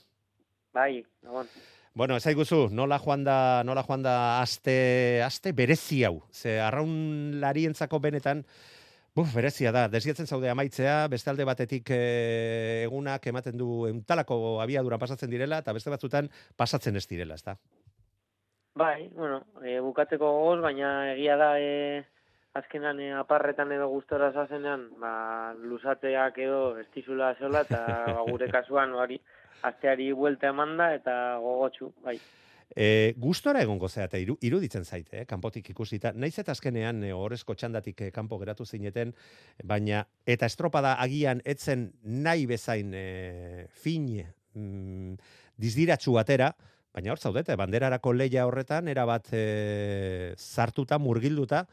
[0.74, 1.46] Bai, gabon.
[1.94, 6.24] Bueno, ez aiguzu, nola joan da, nola joan da aste, aste berezi hau.
[6.34, 8.42] Ze arraunlarientzako benetan,
[9.14, 9.86] buf, berezia da.
[9.88, 15.78] Desietzen zaude amaitzea, beste alde batetik eh, egunak ematen du entalako abiadura pasatzen direla, eta
[15.78, 17.60] beste batzutan pasatzen ez direla, ezta?
[18.80, 22.06] Bai, bueno, e, bukatzeko gogoz, baina egia da e,
[22.56, 25.12] azkenan e, aparretan edo gustora zazenean, ba,
[25.60, 27.82] luzateak edo estizula zola, eta
[28.16, 29.20] ba, gure kasuan hori
[29.68, 32.16] asteari buelta emanda eta gogotsu, bai.
[32.72, 32.88] E,
[33.20, 36.14] gustora egongo zea eta iru, iruditzen zaite, eh, kanpotik ikusita.
[36.16, 39.12] Naiz eta azkenean e, horrezko txandatik eh, kanpo geratu zineten,
[39.66, 43.06] baina eta estropada agian etzen nahi bezain e,
[43.84, 44.08] fin
[44.56, 45.16] mm,
[45.60, 46.54] dizdiratsu atera,
[46.94, 51.66] baina hor zaudete, banderarako leia horretan erabat e, zartuta, murgilduta,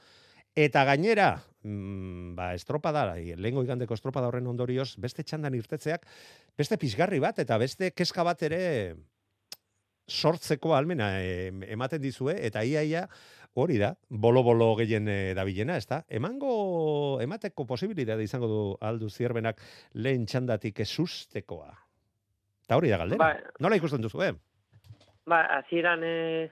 [0.57, 6.07] eta gainera, mm, ba, estropada, lehengo igandeko estropada horren ondorioz, beste txandan irtetzeak,
[6.57, 8.62] beste pizgarri bat, eta beste keska bat ere
[10.07, 13.07] sortzeko almena em, ematen dizue eta iaia
[13.57, 16.02] hori da, bolo-bolo gehien e, dabilena, ezta?
[16.12, 19.62] Emango, emateko posibilitate izango du aldu zierbenak
[19.96, 21.72] lehen txandatik esustekoa.
[22.66, 23.22] Eta hori da galdera.
[23.24, 24.35] Ba, Nola ikusten duzu, eh?
[25.26, 26.50] Ba hasieran e,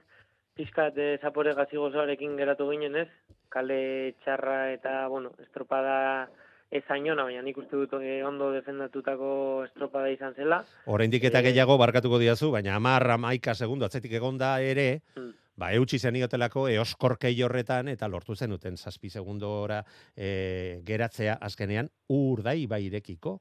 [0.55, 3.09] pizkat e, zapore gazigozoarekin geratu ginen ez,
[3.49, 6.27] kale txarra eta, bueno, estropada
[6.71, 10.63] ez baina nik uste dut e, ondo defendatutako estropada izan zela.
[10.85, 15.31] Oraindik eta Eh, gehiago barkatuko diazu, baina amar, amaika segundo atzetik egonda ere, Mm.
[15.55, 19.83] ba, eutxi zeniotelako eoskorkei horretan, eta lortu zenuten zazpi segundora
[20.17, 23.39] e, geratzea azkenean urdai bairekiko.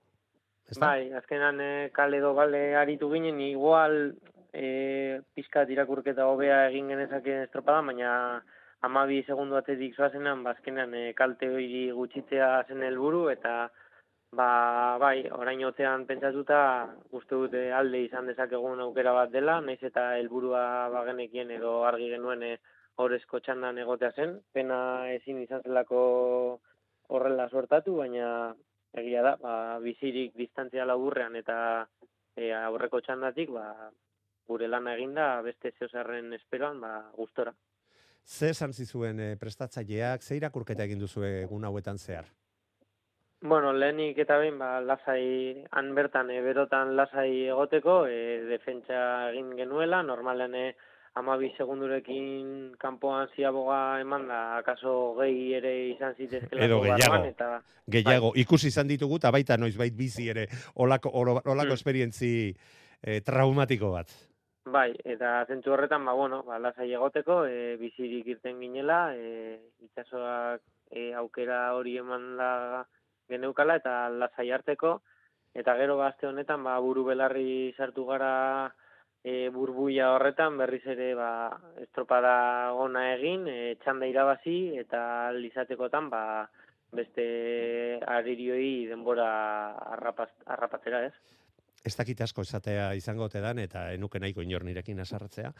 [0.71, 0.87] Ezta?
[0.87, 4.15] Bai, azkenan e, kale edo bale aritu ginen, igual
[4.55, 8.11] e, pizkat irakurketa hobea egin genezake estropada, baina
[8.87, 13.55] amabi segundu atetik zoazenan, ba, azkenan e, kalte hori gutxitzea zen helburu eta
[14.35, 14.49] ba,
[15.01, 16.61] bai, orain otean pentsatuta
[17.19, 20.65] uste dute alde izan dezakegun aukera bat dela, naiz eta helburua
[20.95, 22.55] bagenekien edo argi genuen e,
[23.03, 24.79] horrezko txandan egotea zen, pena
[25.15, 26.01] ezin izan zelako
[27.15, 28.29] horrela suertatu, baina
[28.95, 31.59] egia da, ba, bizirik distantzia laburrean eta
[32.37, 33.91] e, aurreko txandatik, ba,
[34.47, 37.55] gure lana eginda beste zeozarren esperoan, ba, gustora.
[38.25, 42.25] Ze esan zizuen eh, prestatzaileak, ze irakurketa egin duzu egun hauetan zehar?
[43.45, 49.51] Bueno, lehenik eta behin, ba, lasai, han bertan, e, berotan lasai egoteko, e, defentsa egin
[49.59, 50.63] genuela, normalen e,
[51.21, 57.13] amabi segundurekin kanpoan ziaboga eman da, akaso gehi ere izan zitezkelako Edo gehiago.
[57.13, 60.47] barruan, eta Gehiago, ikusi izan ditugu, eta baita noizbait bizi ere
[60.81, 61.75] olako, oro- olako Mm.
[61.77, 62.57] esperientzi
[63.03, 64.09] eh, traumatiko bat.
[64.65, 70.63] Bai, eta zentzu horretan, ba, bueno, ba, lasai egoteko, e, bizirik irten ginela, e, itxasoak
[70.91, 72.49] e, aukera hori eman da
[73.29, 74.95] geneukala, eta lasai harteko,
[75.53, 78.33] eta gero gazte honetan, ba, buru belarri sartu gara
[79.23, 81.31] e, burbuia horretan, berriz ere, ba,
[81.85, 85.05] estropada ona egin, e, txanda irabazi, eta
[85.37, 86.25] lizatekotan, ba,
[86.91, 89.29] beste aririoi denbora
[89.93, 91.15] arrapaz, arrapatzera, ez?
[91.85, 95.51] Ez dakit asko esatea izango ote dan, eta enuke nahiko inor nirekin asarratzea,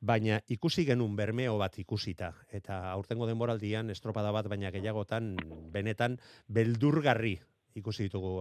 [0.00, 5.34] baina ikusi genuen bermeo bat ikusita, eta aurtengo denboraldian estropada bat, baina gehiagotan
[5.74, 6.16] benetan
[6.48, 7.34] beldurgarri
[7.76, 8.32] ikusi ditugu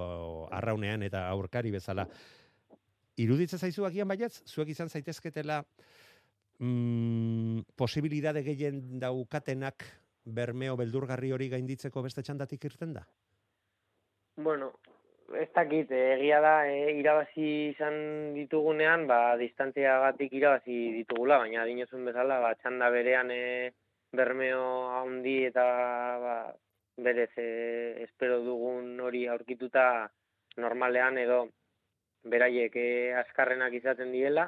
[0.56, 2.08] arraunean eta aurkari bezala.
[3.20, 5.62] Iruditzen zaizu agian baietz, zuek izan zaitezketela
[6.60, 9.86] mm, posibilidade gehien daukatenak
[10.26, 13.06] bermeo beldurgarri hori gainditzeko beste txandatik irten da?
[14.36, 14.72] Bueno,
[15.34, 17.96] ez dakit, eh, egia da, e, irabazi izan
[18.36, 23.72] ditugunean, ba, distantziagatik irabazi ditugula, baina adinozun bezala, ba, txanda berean e,
[24.16, 24.66] bermeo
[25.00, 25.66] handi eta
[26.22, 26.36] ba,
[26.98, 27.50] berez e,
[28.06, 30.08] espero dugun hori aurkituta
[30.58, 31.42] normalean edo
[32.24, 32.88] beraiek e,
[33.24, 34.48] azkarrenak izaten diela,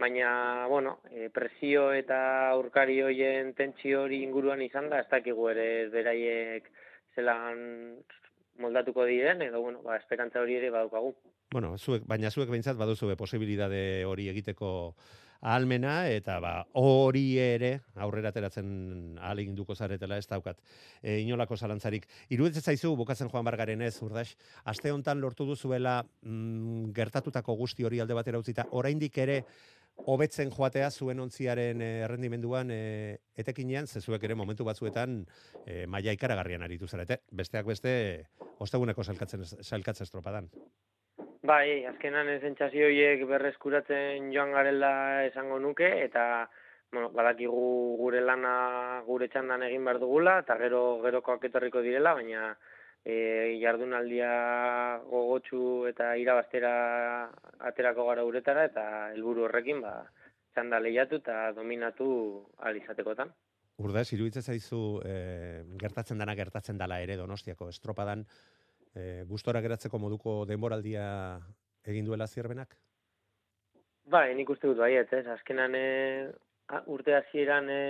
[0.00, 2.20] baina, bueno, e, presio eta
[2.52, 6.70] aurkari hoien tentsio hori inguruan izan da, ez dakigu ere beraiek
[7.16, 7.60] zelan
[8.60, 11.14] moldatuko diren, edo, bueno, ba, esperantza hori ere badaukagu.
[11.52, 14.70] Bueno, zuek, baina zuek behintzat baduzu be posibilitate hori egiteko
[15.40, 20.60] ahalmena eta ba hori ere aurrera ateratzen ahal duko zaretela ez daukat.
[21.02, 22.06] E, inolako zalantzarik.
[22.28, 28.00] Iruditzen zaizu bukatzen Joan Bargaren ez, Urdax, aste hontan lortu duzuela mm, gertatutako guzti hori
[28.00, 29.44] alde batera utzita, oraindik ere
[30.06, 32.80] hobetzen joatea zuen ontziaren eh, errendimenduan e,
[33.36, 35.24] etekinean, zezuek ere momentu batzuetan
[35.66, 37.20] e, maia ikaragarrian aritu zarete.
[37.32, 37.92] Besteak beste,
[38.60, 40.48] osteguneko salkatzen, salkatzen estropadan.
[41.46, 46.24] Bai, azkenan esentzazio horiek berreskuratzen joan garela esango nuke, eta
[46.92, 52.50] bueno, badakigu gure lana gure txandan egin behar dugula, eta gero gerokoak etorriko direla, baina
[53.04, 54.30] e, jardunaldia
[55.08, 56.72] gogotsu eta irabaztera
[57.70, 58.84] aterako gara uretara eta
[59.14, 59.94] helburu horrekin ba,
[60.54, 62.10] txanda lehiatu eta dominatu
[62.58, 63.32] alizatekotan.
[63.80, 65.14] Urda, iruditzen zaizu e,
[65.80, 68.26] gertatzen dana gertatzen dala ere donostiako estropadan
[68.94, 71.06] e, gustora geratzeko moduko denboraldia
[71.88, 72.76] egin duela zierbenak?
[74.10, 75.86] Bai, nik uste dut baiet, ez, azkenan e,
[76.86, 77.80] urte hasieran e,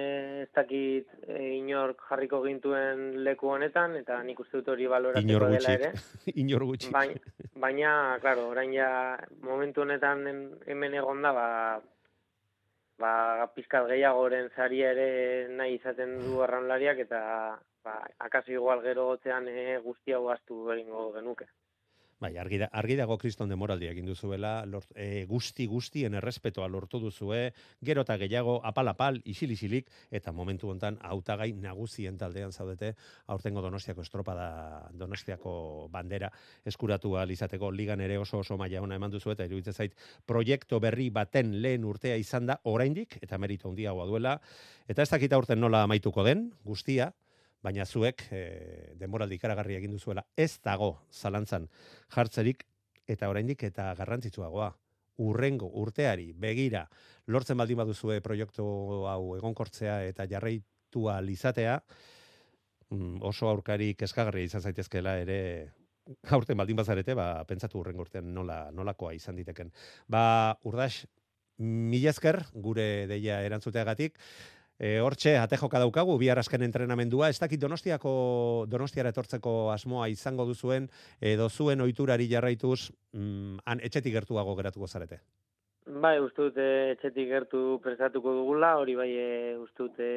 [0.42, 5.74] ez dakit e, inork jarriko gintuen leku honetan, eta nik uste dut hori baloratzeko dela
[5.78, 5.92] ere.
[6.42, 6.92] inor gutxi.
[6.94, 8.90] Baina, baina, klaro, orain ja,
[9.46, 10.26] momentu honetan
[10.66, 11.48] hemen egonda, ba,
[13.00, 13.12] ba,
[13.54, 15.08] pizkat gehiagoren zari ere
[15.56, 17.22] nahi izaten du arraunlariak, eta
[17.84, 21.48] ba, akaso igual gero gotzean e, guzti hau gaztu egingo genuke.
[22.20, 26.98] Bai, argi, da, argi dago kriston demoraldi egin duzuela, lort, e, guzti guztien errespetoa lortu
[27.00, 27.38] duzue,
[27.80, 32.90] gero eta gehiago apal-apal, isil-isilik, eta momentu hontan hautagai nagusien taldean zaudete,
[33.32, 34.50] aurtengo donostiako estropada,
[34.92, 35.54] donostiako
[35.90, 36.28] bandera
[36.68, 37.70] eskuratu izateko.
[37.70, 41.84] Ligan ere oso oso maila ona eman duzu eta iruditzen zait proiektu berri baten lehen
[41.84, 44.38] urtea izan da oraindik eta merito handiagoa duela.
[44.86, 47.14] Eta ez dakita urten nola amaituko den guztia
[47.62, 48.42] baina zuek e,
[49.00, 50.24] denboraldi ikaragarri egin duzuela.
[50.36, 51.68] Ez dago zalantzan
[52.14, 52.64] jartzerik
[53.08, 54.70] eta oraindik eta garrantzitsuagoa.
[55.20, 56.86] Urrengo urteari begira
[57.28, 58.64] lortzen baldin baduzue proiektu
[59.10, 61.74] hau egonkortzea eta jarraitua lizatea
[62.88, 65.40] mm, oso aurkari kezkagarria izan zaitezkela ere
[66.36, 69.72] aurten baldin bazarete ba pentsatu urrengo urtean nola nolakoa izan diteken.
[70.08, 71.04] Ba urdax
[71.60, 72.12] mila
[72.54, 74.16] gure deia erantzuteagatik
[74.80, 78.12] E, hortxe, ate joka daukagu, bihar azken entrenamendua, ez dakit donostiako,
[78.72, 80.86] donostiara etortzeko asmoa izango duzuen,
[81.20, 85.20] edo zuen ohiturari jarraituz, mm, han etxetik gertuago geratuko zarete.
[86.00, 86.64] Bai, uste dute
[86.94, 89.28] etxetik gertu prestatuko dugula, hori bai e,
[89.60, 90.08] uste dute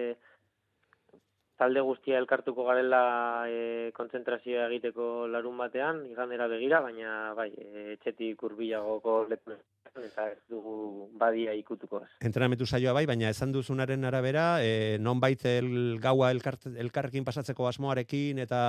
[1.63, 3.04] talde guztia elkartuko garela
[3.47, 9.56] e, kontzentrazioa egiteko larun batean, igandera begira, baina bai, e, etxetik urbilagoko leku
[10.04, 12.02] eta ez dugu badia ikutuko.
[12.26, 18.63] Entrenamentu saioa bai, baina esan duzunaren arabera, e, nonbait el gaua elkarrekin pasatzeko asmoarekin eta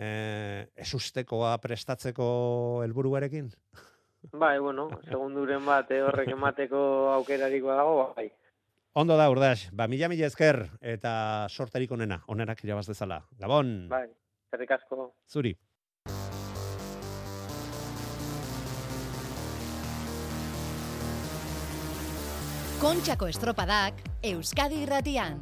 [0.00, 0.10] e,
[0.80, 2.26] esustekoa prestatzeko
[2.86, 3.52] helburuarekin?
[4.32, 6.80] Bai, bueno, segunduren bat eh, horrek emateko
[7.20, 8.28] aukerarikoa dago, bai.
[8.92, 13.20] Ondo da, urdas, ba, mila mila ezker eta sortarik onena, onenak irabaz dezala.
[13.38, 13.86] Gabon!
[13.92, 14.08] Bai,
[14.50, 15.12] zerrik asko.
[15.30, 15.54] Zuri.
[22.82, 25.38] Kontxako estropadak Euskadi irratian.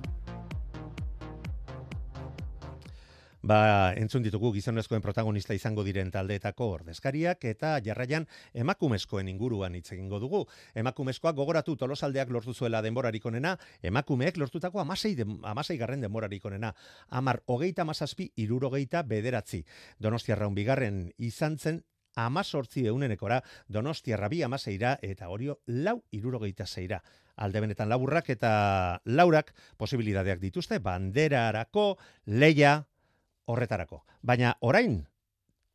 [3.48, 10.18] Ba, entzun ditugu gizonezkoen protagonista izango diren taldeetako ordezkariak eta jarraian emakumezkoen inguruan hitz egingo
[10.20, 10.42] dugu.
[10.76, 16.74] Emakumezkoak gogoratu tolosaldeak lortu zuela denborarik onena, emakumeek lortutako amasei, de, amasei garren denborarik onena.
[17.08, 19.62] Amar, hogeita masazpi, irurogeita bederatzi.
[19.98, 21.80] Donostiarraun bigarren izan zen
[22.20, 27.00] amazortzi eunenekora, Donostiarra bi amaseira eta horio lau irurogeita zeira
[27.38, 28.52] alde benetan laburrak eta
[29.06, 31.92] laurak posibilidadeak dituzte banderarako
[32.26, 32.82] leia
[33.48, 34.02] horretarako.
[34.22, 35.00] Baina orain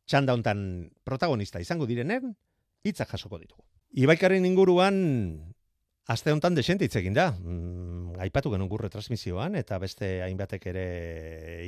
[0.06, 2.34] txanda hontan protagonista izango direnen
[2.84, 3.62] hitzak jasoko ditugu.
[3.94, 4.96] Ibaikarren inguruan
[6.10, 7.30] aste hontan desente hitz egin da.
[7.32, 10.88] Mm, aipatu genuen gurre transmisioan eta beste hainbatek ere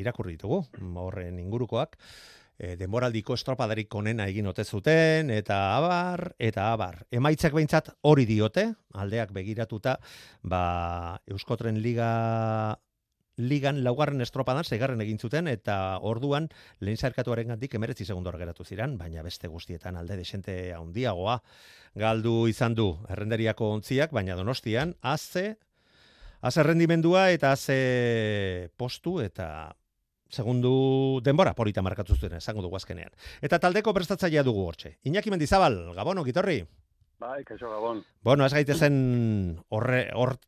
[0.00, 0.62] irakurri ditugu
[1.02, 1.96] horren ingurukoak
[2.59, 7.02] e, denboraldiko estropadarik onena egin ote zuten eta abar eta abar.
[7.11, 9.98] Emaitzak behintzat hori diote, aldeak begiratuta,
[10.42, 12.78] ba Euskotren Liga
[13.37, 16.49] ligan laugarren estropadan segarren egin zuten eta orduan
[16.80, 21.43] lehen zarkatuaren gandik emeretzi segundora geratu ziren, baina beste guztietan alde desente handiagoa
[21.95, 25.57] galdu izan du errenderiako ontziak, baina donostian, haze,
[26.41, 29.74] haze rendimendua eta haze postu eta
[30.30, 33.12] segundu denbora polita markatu zuen, esango dugu azkenean.
[33.41, 34.97] Eta taldeko prestatzailea dugu hortxe.
[35.05, 36.64] Iñaki Mendizabal, Gabono, Gitorri.
[37.18, 38.02] Bai, kaixo gabon.
[38.22, 38.96] Bueno, ez gaitezen
[39.72, 40.02] horre,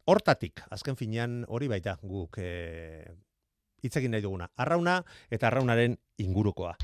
[0.05, 3.09] hortatik, azken finean hori baita guk e,
[3.87, 4.51] itzegin nahi duguna.
[4.57, 4.99] Arrauna
[5.33, 6.75] eta arraunaren ingurukoa.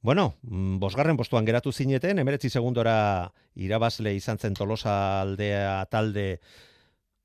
[0.00, 6.40] Bueno, mm, bosgarren postuan geratu zineten, emeretzi segundora irabazle izan zen tolosa aldea talde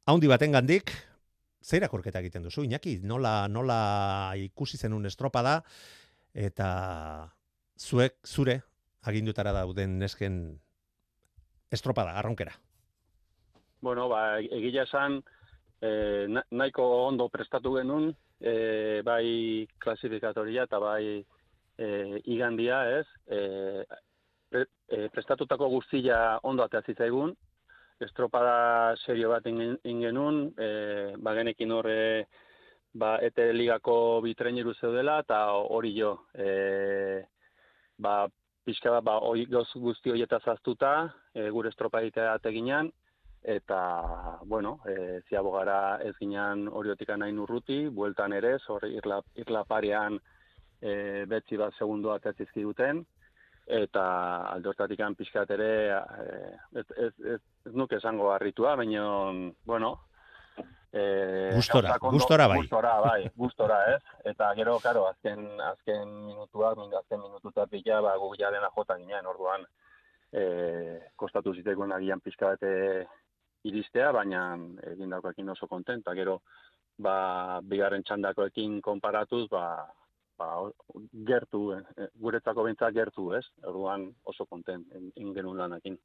[0.06, 0.92] haundi baten gandik,
[1.64, 5.62] zeira korketa egiten duzu, Iñaki, nola, nola ikusi zenun estropada,
[6.34, 7.32] eta
[7.80, 8.60] zuek, zure,
[9.04, 10.60] agindutara dauden nesken
[11.74, 12.54] estropada, arronkera.
[13.82, 15.20] Bueno, ba, egila esan,
[15.82, 21.26] eh, nahiko ondo prestatu genuen, eh, bai klasifikatoria eta bai
[21.78, 23.08] eh, igandia, ez?
[23.28, 23.84] Eh,
[24.50, 27.34] pre, eh, prestatutako guztia ondo ateazi zaigun,
[28.04, 32.28] estropada serio bat ingenun, eh, ba genekin horre,
[32.94, 37.24] ba, ete ligako bitreiniru zeudela, eta hori jo, eh,
[37.98, 38.28] ba,
[38.66, 40.94] pixka bat, ba, oi, guzti horieta zaztuta,
[41.36, 42.92] e, gure estropa egitea ateginan,
[43.44, 50.20] eta, bueno, e, ziabogara ez ginen horiotik nahi urruti, bueltan ere, zor irla, irla parean
[50.80, 53.04] e, betzi bat segundu atetzizki duten,
[53.68, 54.06] eta
[54.52, 56.40] aldortatik pixkat ere, e,
[56.80, 59.04] ez, ez, ez, ez nuke esango harritua, baina,
[59.66, 59.98] bueno,
[60.96, 62.58] Eh, gustora, gustora bai.
[62.62, 64.02] Gustora bai, gustora, ez?
[64.30, 69.00] Eta gero, karo, azken azken minutuak, min azken minutuak bila, ba gu ja dena jota
[69.00, 69.66] ginean, orduan
[70.34, 73.08] eh kostatu zitegoen agian pizka bate
[73.66, 74.44] iristea, baina
[74.92, 76.14] egin daukakin oso kontenta.
[76.14, 76.42] Gero,
[77.02, 79.66] ba bigarren txandakoekin konparatuz, ba
[80.44, 83.44] ba, gertu, eh, guretzako bentsa gertu, ez?
[83.64, 84.86] Orduan oso konten
[85.16, 85.98] ingenun lanakin.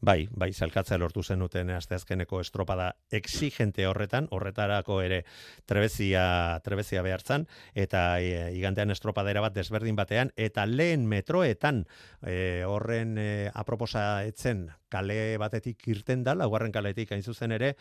[0.00, 5.22] Bai, bai, salkatza lortu zenuten asteazkeneko estropada exigente horretan, horretarako ere
[5.66, 11.84] trebezia, trebezia behartzan, eta e, igantean estropada bat desberdin batean, eta lehen metroetan
[12.22, 17.74] e, horren e, aproposa etzen kale batetik irten da, laugarren kaletik hain zuzen ere,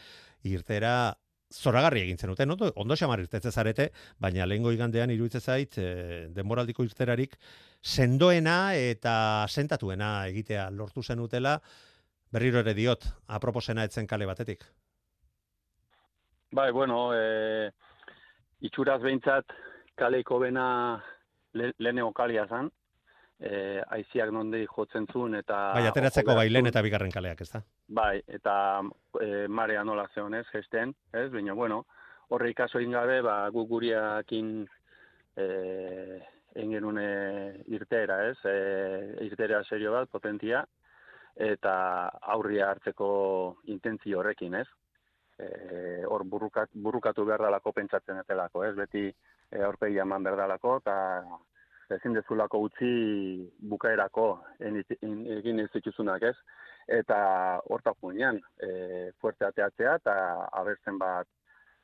[0.44, 1.16] irtera
[1.56, 3.90] zoragarri egin zenuten, ondo, ondo xamar irtetze zarete,
[4.20, 7.38] baina lehengo igandean iruditze zait, e, denboraldiko irterarik,
[7.82, 9.16] sendoena eta
[9.48, 11.60] sentatuena egitea lortu zenutela,
[12.32, 14.66] berriro ere diot, aproposena etzen kale batetik.
[16.56, 17.72] Bai, bueno, e,
[18.68, 19.56] itxuraz behintzat
[20.00, 20.66] kaleiko bena
[21.54, 22.70] le, leheneo kalia zan,
[23.40, 25.58] e, aiziak nondi jotzen zuen eta...
[25.76, 27.62] Bai, ateratzeko bai lehen eta bigarren kaleak, ez da?
[28.00, 28.56] Bai, eta
[29.22, 31.84] e, marea nola zeon ez, gesten, ez, baina, bueno,
[32.30, 34.56] horre ikaso ingabe, ba, gu guriakin
[35.36, 35.46] e,
[36.56, 37.10] engenune
[37.76, 40.64] irtera, ez, e, irtera serio bat, potentia,
[41.36, 41.76] eta
[42.36, 43.08] aurria hartzeko
[43.74, 44.68] intentzio horrekin, ez,
[45.38, 45.50] e,
[46.08, 50.96] hor burrukat, burrukatu behar dalako pentsatzen etelako, ez, beti e, aurpegi eman behar dalako, eta
[51.94, 52.90] ezin dezulako utzi
[53.70, 54.28] bukaerako
[54.60, 56.36] egin ez dituzunak ez.
[56.88, 57.18] Eta
[57.74, 60.16] horta funean, e, fuerte ateatzea eta
[60.62, 61.28] abertzen bat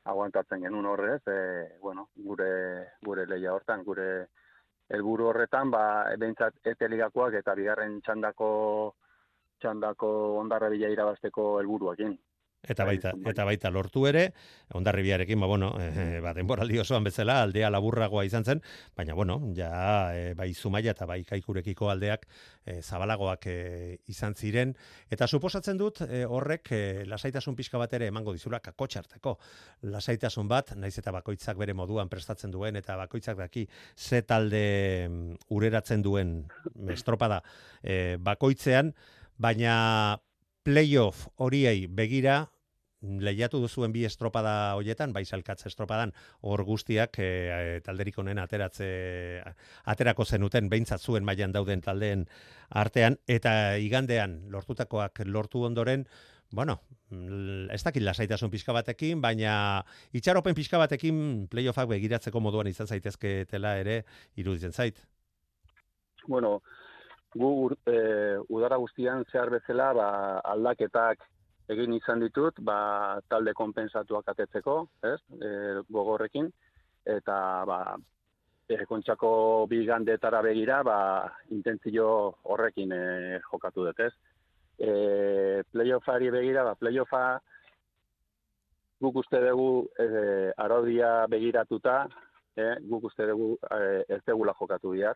[0.05, 1.37] aguantatzen genuen horrez, e,
[1.81, 2.51] bueno, gure,
[3.05, 4.27] gure leia hortan, gure
[4.93, 5.83] helburu horretan, ba,
[6.13, 8.49] ebentzat eteligakoak eta bigarren txandako
[9.61, 10.09] txandako
[10.41, 12.15] ondarra bila irabazteko helburuakin.
[12.61, 14.27] Eta bai, baita, eta baita lortu ere,
[14.77, 18.61] ondarribiarekin, ba, bueno, e, ba, denboraldi osoan bezala, aldea laburragoa izan zen,
[18.97, 22.27] baina, bueno, ja, e, bai zumaia eta bai kaikurekiko aldeak
[22.63, 23.57] e, zabalagoak e,
[24.13, 24.75] izan ziren,
[25.09, 29.37] eta suposatzen dut e, horrek e, lasaitasun pixka bat ere emango dizula kakotxarteko.
[29.89, 33.65] Lasaitasun bat, naiz eta bakoitzak bere moduan prestatzen duen, eta bakoitzak daki
[33.97, 36.43] ze talde mm, ureratzen duen
[36.93, 37.41] estropada
[37.81, 38.93] e, bakoitzean,
[39.41, 40.21] baina
[40.63, 42.45] playoff horiei begira
[43.01, 46.11] lehiatu duzuen bi estropada hoietan, bai salkatze estropadan,
[46.45, 48.89] hor guztiak e, talderik honen ateratze,
[49.89, 52.27] aterako zenuten, behintzat zuen mailan dauden taldeen
[52.69, 56.05] artean, eta igandean lortutakoak lortu ondoren,
[56.51, 56.81] bueno,
[57.71, 59.53] ez dakit lasaitasun pixka batekin, baina
[60.13, 64.03] itxaropen pixka batekin playoffak begiratzeko moduan izan zaitezke tela ere
[64.35, 64.99] iruditzen zait.
[66.27, 66.59] Bueno,
[67.33, 67.97] gu e,
[68.49, 70.07] udara guztian zehar bezala ba,
[70.53, 71.23] aldaketak
[71.71, 74.77] egin izan ditut, ba, talde konpensatuak atetzeko,
[75.07, 75.51] ez, e,
[75.89, 76.49] gogorrekin,
[77.07, 77.79] eta ba,
[78.67, 79.31] e, kontxako
[79.71, 80.97] bi gandetara begira, ba,
[81.55, 82.09] intentzio
[82.43, 84.11] horrekin e, jokatu dut, ez.
[84.81, 87.23] E, playoffari begira, ba, playoffa
[89.01, 92.03] guk uste dugu e, araudia begiratuta,
[92.57, 95.15] e, guk uste dugu e, ez degula jokatu behar.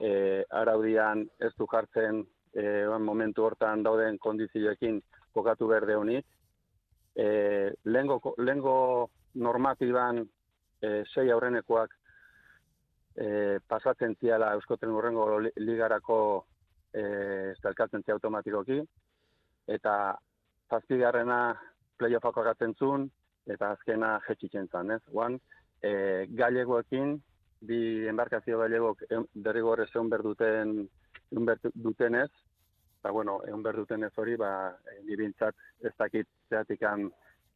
[0.00, 2.64] E, araudian ez du jartzen e,
[3.00, 5.00] momentu hortan dauden kondizioekin
[5.34, 6.26] jokatu berde honik.
[7.16, 10.20] E, lengo, lengo normatiban
[10.82, 11.94] e, sei aurrenekoak
[13.16, 16.18] e, pasatzen ziala Euskotren urrengo li- ligarako
[16.92, 18.82] e, zalkatzen zia automatikoki,
[19.68, 19.94] eta
[20.70, 21.40] zazpigarrena
[21.96, 23.08] playoffako agatzen zuen,
[23.46, 25.02] eta azkena jetxitzen zan, ez?
[25.12, 25.38] Guan,
[25.82, 27.16] e, galegoekin,
[27.60, 30.88] bi embarkazio galegok em- derrigorrez egon berduten,
[31.32, 32.30] egon dutenez,
[33.00, 37.10] eta bueno, egon berdutenez hori, ba, e, nibintzat ez dakit zeatikan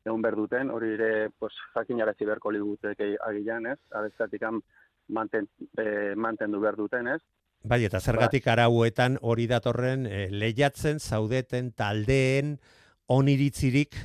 [0.04, 3.78] egon berduten, hori ere, pues, jakinarazi beharko liguteke agilan, ez?
[3.92, 4.60] Abezatikan
[5.08, 7.20] manten, e, mantendu behar duten, ez?
[7.62, 12.54] Bai, eta zergatik arauetan hori datorren eh, lehiatzen zaudeten taldeen
[13.06, 13.98] oniritzirik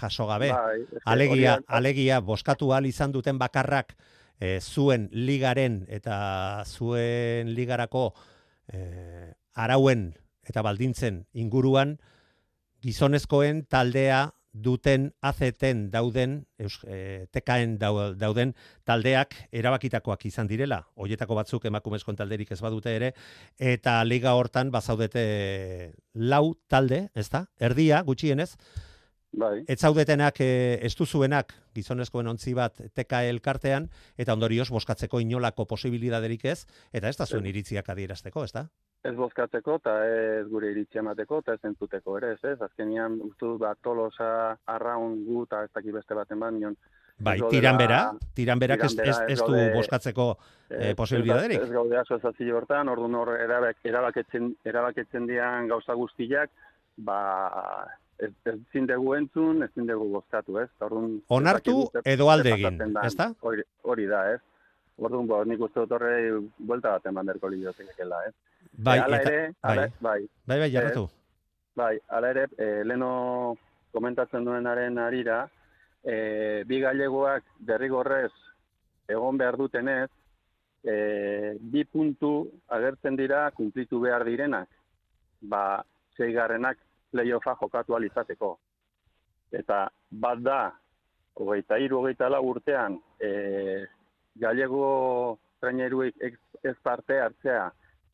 [0.00, 0.50] jaso gabe.
[0.52, 3.94] Bai, alegia, alegia, boskatu ahal izan duten bakarrak
[4.40, 8.10] eh, zuen ligaren eta zuen ligarako
[8.72, 10.10] eh, arauen
[10.48, 11.98] eta baldintzen inguruan
[12.82, 20.80] gizonezkoen taldea duten azeten dauden, eus, e, tekaen dau- dauden taldeak erabakitakoak izan direla.
[20.96, 23.12] Hoietako batzuk emakumezkoen talderik ez badute ere,
[23.58, 27.44] eta liga hortan bazaudete lau talde, ez da?
[27.60, 28.56] Erdia, gutxienez,
[29.32, 29.64] Bai.
[29.68, 33.86] ez zaudetenak e, ez duzuenak gizonezkoen ontzi bat teka elkartean,
[34.18, 38.66] eta ondorioz boskatzeko inolako posibilidaderik ez, eta ez da zuen iritziak adierazteko, ez da?
[39.04, 42.58] ez bozkatzeko eta ez gure iritzia emateko eta ez entzuteko ere, ez, ez?
[42.66, 44.30] Azkenian, uste dut, bat tolosa
[44.68, 46.76] arraun gu eta ez dakit beste baten bat, nion.
[47.20, 48.00] Bai, tiran bera,
[48.36, 50.26] tiran berak ez, ez, ez du boskatzeko
[50.68, 51.60] eh, posibilidaderik.
[51.60, 56.52] Ez, ez gaude asoziazio hortan, orduan hor erabak, erabaketzen, erabaketzen dian gauza guztiak,
[56.96, 57.20] ba,
[58.20, 60.68] ez, ez zindegu entzun, ez zindegu bozkatu, ez?
[60.84, 63.30] Orduan, Onartu edo alde egin, ezta?
[63.46, 64.40] Hori, hori da, ez?
[65.00, 66.12] Orduan, bo, nik uste dut horre
[66.58, 68.34] buelta baten banderko lideotekela, ez?
[68.76, 71.06] Bai, E, hala eta, ere, bai, bai, bai, bai, jarratu.
[71.80, 73.10] Bai, ala ere, e, leno
[73.94, 75.42] komentatzen duenaren arira,
[76.04, 78.32] e, bi galegoak derrigorrez
[79.10, 80.10] egon behar dutenez,
[80.84, 82.34] e, bi puntu
[82.68, 84.68] agertzen dira kumplitu behar direnak,
[85.40, 85.82] ba,
[86.16, 86.78] zeigarrenak
[87.12, 88.50] playoffa jokatu ahal izateko.
[89.52, 90.60] Eta bat da,
[91.40, 93.30] hogeita iru, hogeita lau urtean, e,
[94.40, 97.66] galego traineruik ez, parte hartzea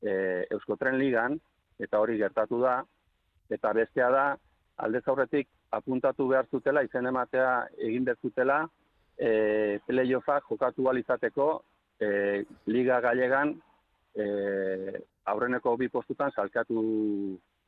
[0.02, 1.36] e, Euskotren Ligan,
[1.78, 2.80] eta hori gertatu da,
[3.52, 4.26] eta bestea da,
[4.82, 8.60] alde aurretik apuntatu behar zutela, izen ematea egin behar zutela,
[9.18, 11.50] e, playoffa jokatu ahal izateko,
[12.00, 13.54] e, Liga Gallegan
[14.14, 14.26] e,
[15.26, 16.82] aurreneko bi postutan salkatu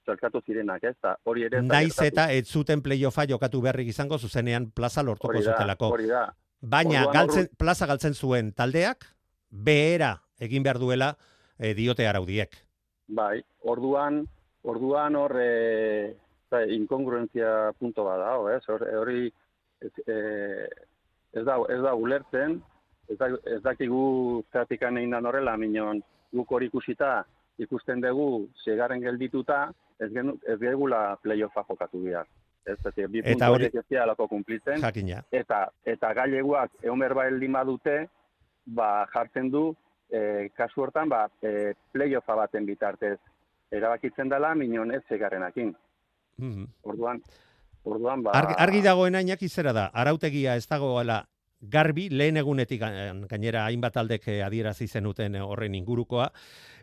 [0.09, 0.95] salkatu zirenak, ez?
[1.01, 5.35] Ta hori ere da Naiz eta ez zuten playoffa jokatu beharrik izango zuzenean plaza lortuko
[5.35, 5.93] Hori da, zutelako.
[5.97, 6.25] Hori da.
[6.61, 9.05] Baina Orduan galtzen, plaza galtzen zuen taldeak,
[9.51, 11.13] behera egin behar duela
[11.59, 12.57] eh, diote araudiek.
[13.09, 14.25] Bai, orduan,
[14.69, 16.17] orduan hor e,
[16.51, 18.63] za, inkongruentzia punto bat da, ez?
[18.69, 19.31] Hor- Hori
[19.81, 20.19] ez, e,
[21.33, 22.59] ez da ez da ulertzen,
[23.09, 26.03] ez, da, ez dakigu zeratikan egin da horrela, minon
[26.35, 27.23] guk hori ikusita
[27.59, 29.69] ikusten dugu segarren geldituta,
[30.01, 32.27] ez genu, ez gegula playoffa jokatu behar.
[32.65, 35.23] Ez, ez, bi Eta hori- ez dialako kumplitzen, Jakina.
[35.33, 38.09] eta eta gaileguak egon berba heldin badute,
[38.67, 39.75] ba jartzen du
[40.11, 43.19] e, kasu hortan ba e, playoffa baten bitartez
[43.71, 45.75] erabakitzen dela minon ez segarrenakin.
[46.39, 46.67] Mhm.
[46.83, 47.23] Orduan
[47.85, 51.25] orduan ba Argi, argi dagoena Iñaki zera da, arautegia ez dagoela
[51.61, 56.31] garbi, lehen egunetik ga- gainera hainbat aldek eh, adierazi zenuten eh, horren ingurukoa,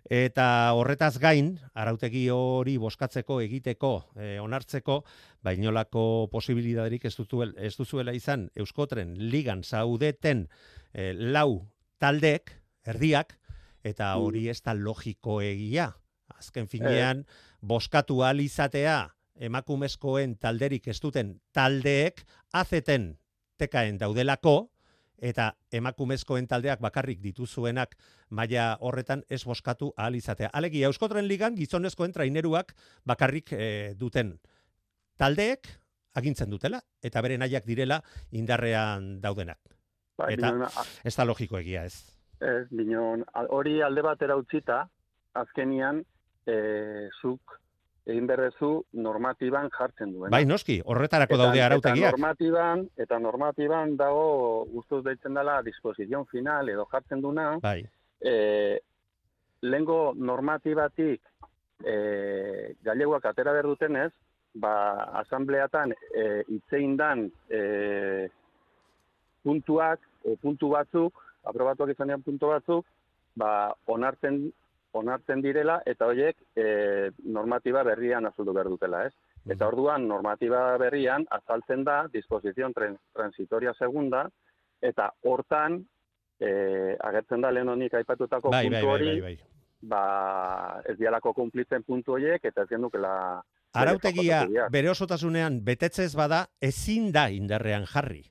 [0.09, 5.03] eta horretaz gain, arautegi hori boskatzeko, egiteko, eh, onartzeko,
[5.43, 10.47] bainolako posibilidaderik ez, duzuel, ez duzuela izan Euskotren ligan zaudeten
[10.93, 11.67] eh, lau
[11.97, 12.51] taldek,
[12.86, 13.38] erdiak,
[13.84, 14.21] eta Mm.
[14.21, 15.95] hori ez da logiko egia.
[16.38, 17.26] Azken finean,
[17.61, 22.23] boskatu ahal izatea emakumezkoen talderik ez duten taldeek
[22.53, 23.17] azeten
[23.57, 24.69] tekaen daudelako
[25.17, 27.95] eta emakumezkoen taldeak bakarrik dituzuenak
[28.29, 30.49] maila horretan ez boskatu ahal izatea.
[30.53, 32.73] Alegia Euskotren ligan gizonezkoen traineruak
[33.05, 34.35] bakarrik eh, duten
[35.17, 35.67] taldeek
[36.15, 38.01] agintzen dutela eta bere nahiak direla
[38.31, 39.59] indarrean daudenak.
[40.17, 41.95] Bai, eta- binon, a- Ez da logiko egia ez.
[42.39, 44.89] ez, binon, hori alde batera utzita,
[45.33, 46.03] azkenian,
[46.45, 46.55] e,
[47.21, 47.59] zuk
[48.05, 50.31] egin berrezu normatiban jartzen duena.
[50.33, 52.11] Bai, noski, horretarako daude Eta arautegiak.
[52.13, 57.79] normatiban, eta normatiban dago guztuz deitzen dela disposizion final edo jartzen duna, Bai.
[58.21, 58.79] e,
[59.61, 61.21] lengo normatibatik
[61.83, 61.95] e,
[62.85, 64.11] gaileguak atera behar dutenez,
[64.53, 64.75] ba,
[65.21, 68.29] asambleatan e, itzein dan e,
[69.43, 72.85] puntuak, o puntu batzuk, aprobatuak izan dian puntu batzuk,
[73.35, 74.45] ba, onartzen,
[74.95, 79.13] onartzen direla, eta horiek e, normatiba berrian azuldu behar dutela, ez?
[79.51, 84.25] Eta orduan, normatiba berrian, azaltzen da, disposizion transitoria segunda,
[84.81, 85.81] eta hortan,
[86.39, 89.35] e, agertzen da lehen honik aipatutako Bai, puntu bai, bai, hori, bai, bai.
[89.91, 90.05] ba,
[90.89, 93.15] ez dialako kumplitzen puntu horiek, eta ez genukela...
[93.75, 98.23] Arautegia bere osotasunean betetzez bada ezin da indarrean jarri.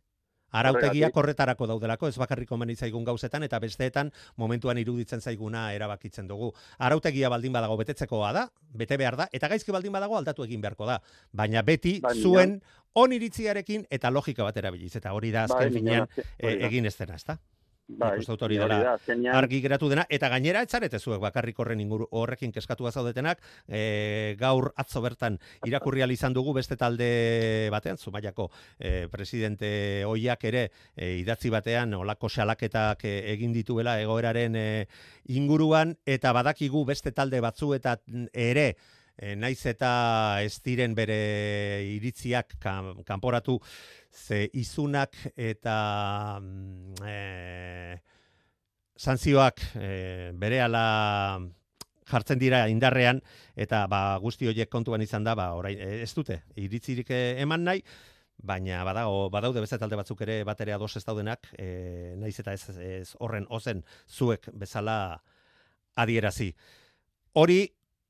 [0.60, 6.52] Arautegiak horretarako daudelako, ez bakarrik komeni zaigun gauzetan eta besteetan momentuan iruditzen zaiguna erabakitzen dugu.
[6.78, 10.86] Arautegia baldin badago betetzekoa da, bete behar da, eta gaizki baldin badago aldatu egin beharko
[10.86, 11.00] da.
[11.32, 12.60] Baina beti Bai, zuen
[12.94, 16.66] oniritziarekin eta logika bat erabiliz, eta hori da azken Bai, finean azken- hori da.
[16.68, 17.38] egin ez dena, ezta?
[17.86, 22.50] Bai, hori dela azkenean- argi geratu dena, eta gainera etzarete zuek bakarrik horren inguru horrekin
[22.50, 30.04] keskatua zaudetenak, e, gaur atzo bertan irakurri izan dugu beste talde batean, Zumaiako e, presidente
[30.06, 34.88] oiak ere e, idatzi batean olako salaketak e, egin dituela egoeraren e,
[35.28, 38.00] inguruan, eta badakigu beste talde batzuetat
[38.32, 38.76] ere,
[39.16, 39.90] e, naiz eta
[40.44, 41.18] ez diren bere
[41.96, 43.58] iritziak kan, kanporatu,
[44.10, 47.98] ze izunak eta mm, e,
[48.96, 51.40] sanzioak e, berehala
[52.10, 53.20] jartzen dira indarrean
[53.56, 57.82] eta ba guzti horiek kontuan izan da ba orain ez dute iritzirik eman nahi
[58.36, 62.68] baina badago badaude beste talde batzuk ere batere ados ez daudenak e, naiz eta ez,
[62.76, 65.22] ez horren ozen zuek bezala
[65.96, 66.52] adierazi.
[67.34, 67.60] Hori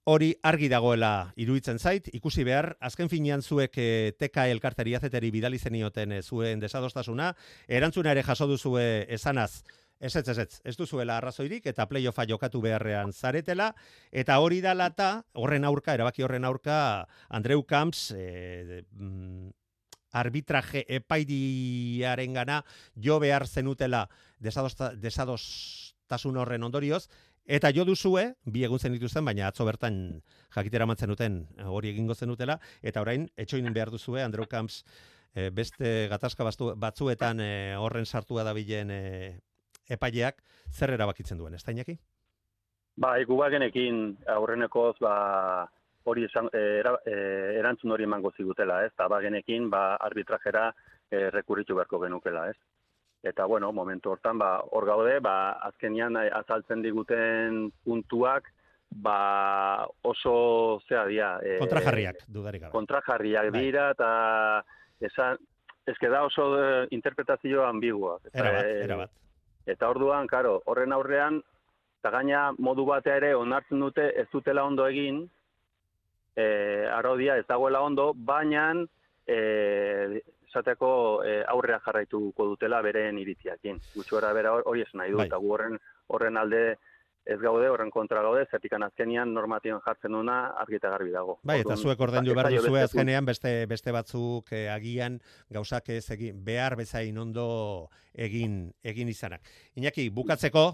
[0.05, 3.87] hori argi dagoela iruditzen zait, ikusi behar, azken finean zuek e,
[4.19, 7.33] TK elkarteri azeteri bidali zenioten e, zuen desadostasuna,
[7.69, 8.85] erantzuna ere jaso duzue
[9.17, 9.65] esanaz,
[10.01, 13.73] ez ez ez ez, duzuela arrazoirik eta playoffa jokatu beharrean zaretela,
[14.13, 16.79] eta hori dala eta horren aurka, erabaki horren aurka,
[17.29, 19.51] Andreu Camps, e, mm,
[20.15, 22.63] arbitraje epaidiaren gana
[22.95, 27.09] jo behar zenutela desadosta, desadostasun horren ondorioz,
[27.45, 30.23] Eta jo duzue, bi egun zen dituzten, baina atzo bertan
[30.55, 34.83] jakitera mantzen duten hori egingo zenutela, eta orain, etxoin behar duzue, Andrew Camps
[35.35, 39.37] eh, beste gatazka bastu, batzuetan eh, horren sartua dabilen eh,
[39.91, 40.41] epaileak,
[40.73, 41.99] zer erabakitzen duen, ez da inaki?
[42.97, 45.69] Ba, gu bagenekin aurrenekoz, ba,
[46.05, 48.93] hori esan, era, erantzun hori emango zigutela, ez?
[48.95, 50.71] Eta bagenekin, ba, arbitrajera
[51.11, 52.57] eh, rekurritu beharko genukela, ez?
[53.25, 58.51] Eta, bueno, momentu hortan, ba, hor gaude, ba, azkenian eh, azaltzen diguten puntuak,
[58.91, 61.31] ba, oso, zea dia...
[61.41, 62.73] Eh, Kontrajarriak, dudarik gabe.
[62.75, 63.63] Kontrajarriak Bai.
[63.65, 64.11] dira, eta
[65.01, 65.41] esan,
[65.87, 68.19] ez da oso eh, interpretazio ambigua.
[68.29, 69.17] Eta, Erabat, eh, erabat.
[69.73, 71.41] Eta orduan, karo, horren aurrean,
[72.05, 75.25] eta gaina modu batea ere onartzen dute ez dutela ondo egin,
[76.37, 76.45] e,
[76.93, 78.67] arodia ez dagoela ondo, baina
[79.27, 80.21] e,
[80.55, 80.89] esateko
[81.27, 83.81] e, aurrea jarraituko dutela beren iritziakin.
[83.99, 85.27] Gutxora bera hori esan nahi du, Bai.
[85.27, 85.79] eta gu horren,
[86.15, 86.65] horren alde
[87.25, 91.39] ez gaude, horren kontra gaude, zertikan azkenian normatiban jartzen duna argi eta garbi dago.
[91.43, 95.19] Bai, eta zuek ordaindu ez behar duzue azkenean beste beste batzuk eh, agian
[95.51, 97.47] gauzak ez egin behar bezain ondo
[98.13, 99.49] egin egin izanak.
[99.81, 100.67] Iñaki, bukatzeko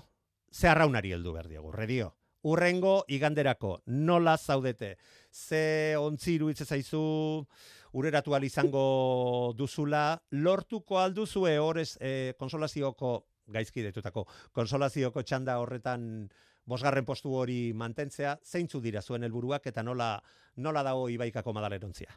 [0.51, 2.14] ze arraunari heldu behar diogu, redio.
[2.43, 4.97] Urrengo iganderako nola zaudete?
[5.31, 7.47] Ze ontzi iruditzen zaizu
[7.93, 16.28] ureratu izango duzula, lortuko alduzue horrez eh, konsolazioko gaizki detutako konsolazioko txanda horretan
[16.66, 20.20] bosgarren postu hori mantentzea, zeintzu dira zuen helburuak eta nola
[20.57, 22.11] nola dago ibaikako madalerontzia?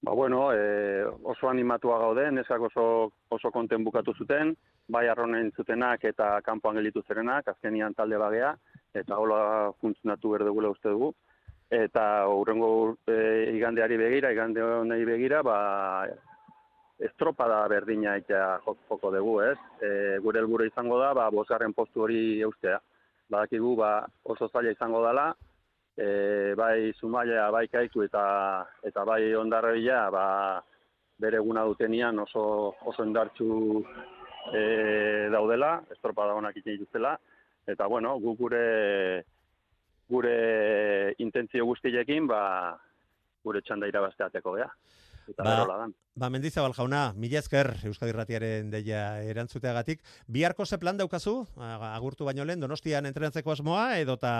[0.00, 2.84] Ba, bueno, e, oso animatua gaude, neskak oso,
[3.34, 4.54] oso konten bukatu zuten,
[4.88, 8.52] bai arronen zutenak eta kanpoan gelitu zerenak, azkenian talde bagea,
[8.94, 11.10] eta hola funtzionatu berdegula uste dugu.
[11.68, 16.06] Eta hurrengo e, igandeari begira, igande honei begira, ba,
[16.98, 19.58] estropada berdina eta joko dugu, ez?
[19.82, 19.90] E,
[20.24, 22.80] gure helburu izango da, ba, bosgarren postu hori eustea.
[23.28, 23.92] Badakigu, ba,
[24.24, 25.28] oso zaila izango dela,
[25.98, 28.22] e, bai Zumaia, bai Kaiku eta
[28.86, 30.62] eta bai Ondarribia, ba
[31.18, 33.82] bere eguna dutenian oso oso indartsu
[34.54, 37.16] e, daudela, estropada onak egiten dituztela
[37.66, 39.24] eta bueno, gu gure
[40.08, 42.78] gure intentzio guztiekin ba
[43.44, 44.68] gure txanda irabazteateko gea.
[45.28, 45.86] Eta Ba.
[46.18, 50.00] Ba, Mendizabal jauna, mila esker Euskadi Ratiaren deia erantzuteagatik.
[50.26, 51.46] Biharko ze plan daukazu?
[51.60, 54.32] Agurtu baino lehen, donostian entrenatzeko asmoa, edota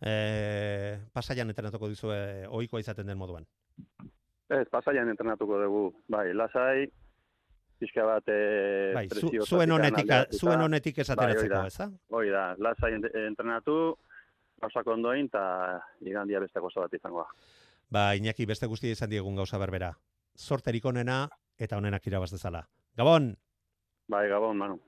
[0.00, 3.46] e, pasaian entrenatuko dizue ohikoa izaten den moduan.
[4.50, 5.82] Ez, pasaian entrenatuko dugu.
[6.12, 6.84] Bai, lasai,
[7.80, 11.66] pixka bat e, Bai, zu, zuen honetik, zuen honetik Bai, esateratzeko, hori da.
[11.66, 11.90] eza?
[12.12, 13.96] Hoi da, lasai ent- entrenatu,
[14.60, 17.28] gauzak ondoin, eta igandia beste gozo bat izango da.
[17.90, 19.94] ba, Iñaki beste guztia izan diegun gauza berbera.
[20.38, 22.66] Zorterik onena eta onenak irabaz dezala.
[22.96, 23.34] Gabon!
[24.08, 24.78] Bai, gabon, Manu.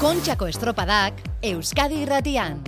[0.00, 2.60] Kontxako estropadak Euskadi irratian.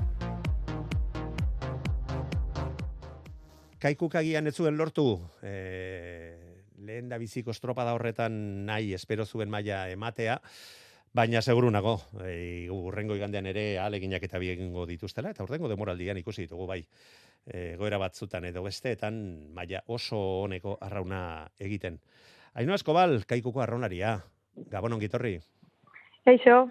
[3.78, 6.47] Kaikuk agian ez zuen lortu, e,
[6.78, 10.38] lehen da biziko estropada horretan nahi espero zuen maila ematea,
[11.14, 16.46] baina seguru nago, e, urrengo igandean ere aleginak eta biegingo dituztela, eta urrengo demoraldian ikusi
[16.46, 16.80] ditugu bai,
[17.46, 19.20] e, goera batzutan edo besteetan
[19.54, 21.22] maila oso honeko arrauna
[21.58, 21.98] egiten.
[22.54, 24.18] Aino Eskobal, kaikuko arraunaria,
[24.70, 25.38] gabon ongitorri.
[26.28, 26.68] Eixo,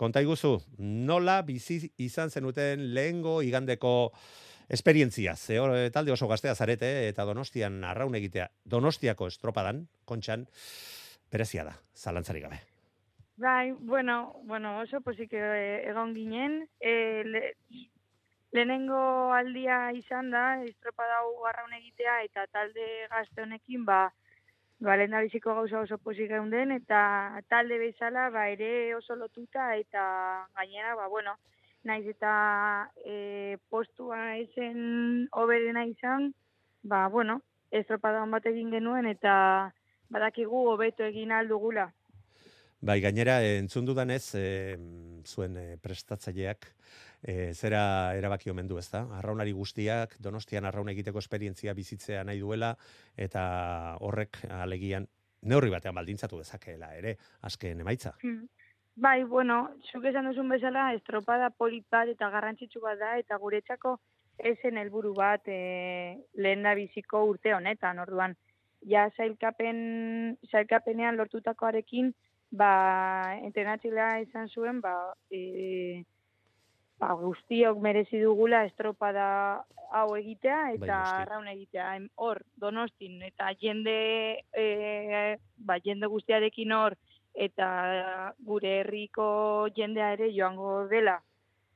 [0.00, 3.90] Konta iguzu, nola bizi izan zenuten lehengo igandeko
[4.70, 10.46] esperientzia, ze hor, eh, talde oso gaztea zarete eta donostian arraun egitea, donostiako estropadan, kontxan,
[11.30, 12.60] berezia da, zalantzarik gabe.
[13.40, 16.68] bai, bueno, bueno, oso posik eh, egon ginen.
[16.78, 17.54] E, le,
[18.52, 24.00] lehenengo aldia izan da, estropada hau garraun egitea eta talde gazte honekin, ba,
[24.80, 27.00] ba lehendabiziko gauza oso posik geunden, eta
[27.48, 30.02] talde bezala, ba, ere oso lotuta, eta
[30.58, 31.38] gainera, ba, bueno,
[31.84, 32.32] naiz eta
[33.04, 36.32] e, postua esen oberena izan,
[36.82, 39.72] ba, bueno, estropada hon bat egin genuen, eta
[40.10, 41.90] badakigu hobeto egin aldugula.
[42.80, 44.76] Bai, gainera, entzun dudanez, e,
[45.28, 46.70] zuen eh, prestatzaileak,
[47.20, 47.82] e, zera
[48.16, 49.02] erabaki omen du, ezta?
[49.18, 52.72] Arraunari guztiak, donostian arraun egiteko esperientzia bizitzea nahi duela,
[53.16, 53.42] eta
[54.00, 55.08] horrek alegian
[55.42, 57.16] neurri batean baldintzatu dezakeela ere,
[57.48, 58.14] azken emaitza.
[58.24, 58.48] Mm.
[59.00, 63.94] Bai, bueno, zuk esan duzun bezala, estropada polit bat eta garrantzitsu bat da, eta guretzako
[64.50, 68.34] esen helburu bat e, lehen da biziko urte honetan, orduan.
[68.92, 69.80] Ja, zailkapen,
[70.50, 72.12] zailkapenean lortutakoarekin,
[72.52, 72.72] ba,
[73.48, 74.92] entrenatxilea izan zuen, ba,
[75.32, 76.02] e,
[77.00, 79.30] ba, guztiok merezi dugula estropada
[79.96, 81.22] hau egitea eta noski.
[81.22, 81.94] arraun egitea.
[82.20, 83.96] Hor, donostin, eta jende,
[84.52, 84.68] e,
[85.56, 87.00] ba, jende guztiarekin hor,
[87.34, 91.20] eta gure herriko jendea ere joango dela,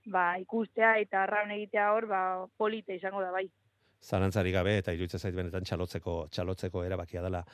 [0.06, 2.22] ba, ikustea eta arraun egitea hor, ba,
[2.56, 3.46] polita izango da bai.
[4.04, 7.44] Zalantzari gabe eta iruditzen zait benetan txalotzeko txalotzeko erabakia dela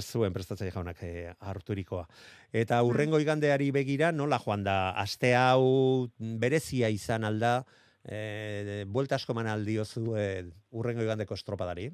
[0.00, 2.06] zuen prestatzaile jaunak e, harturikoa.
[2.52, 7.64] Eta urrengo igandeari begira nola joan da aste hau berezia izan alda
[8.04, 11.90] e, buelta asko eman aldiozu e, urrengo igandeko estropadari.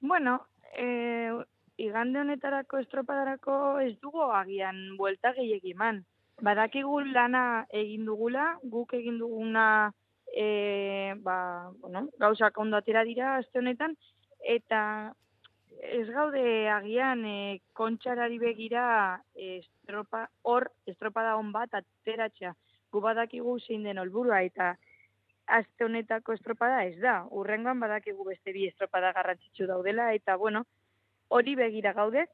[0.00, 1.28] Bueno, e,
[1.76, 6.02] igande honetarako estropadarako ez dugu agian buelta gehiegi eman.
[6.46, 9.92] Badakigu lana egin dugula, guk egin duguna
[10.32, 13.96] e, ba, bueno, gauzak ondo dira aste honetan,
[14.40, 15.12] eta
[15.80, 22.54] ez gaude agian e, kontxarari begira e, estropa, hor estropada on bat ateratzea.
[22.92, 24.76] Gu badakigu zein den olburua eta
[25.46, 27.24] aste honetako estropada ez da.
[27.30, 30.64] Urrengoan badakigu beste bi estropada garrantzitsu daudela eta bueno,
[31.28, 32.26] hori begira gaude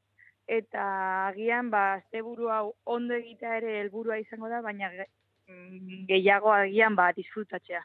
[0.47, 6.97] eta agian ba asteburu hau ondo egitea ere helburua izango da, baina mm, gehiago agian
[6.97, 7.83] ba disfrutatzea.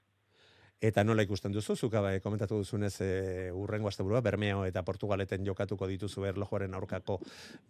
[0.77, 5.87] Eta nola ikusten duzu, zuka bai, komentatu duzunez e, urrengo asteburua, Bermeo eta Portugaleten jokatuko
[5.89, 7.17] dituzu erlojuaren aurkako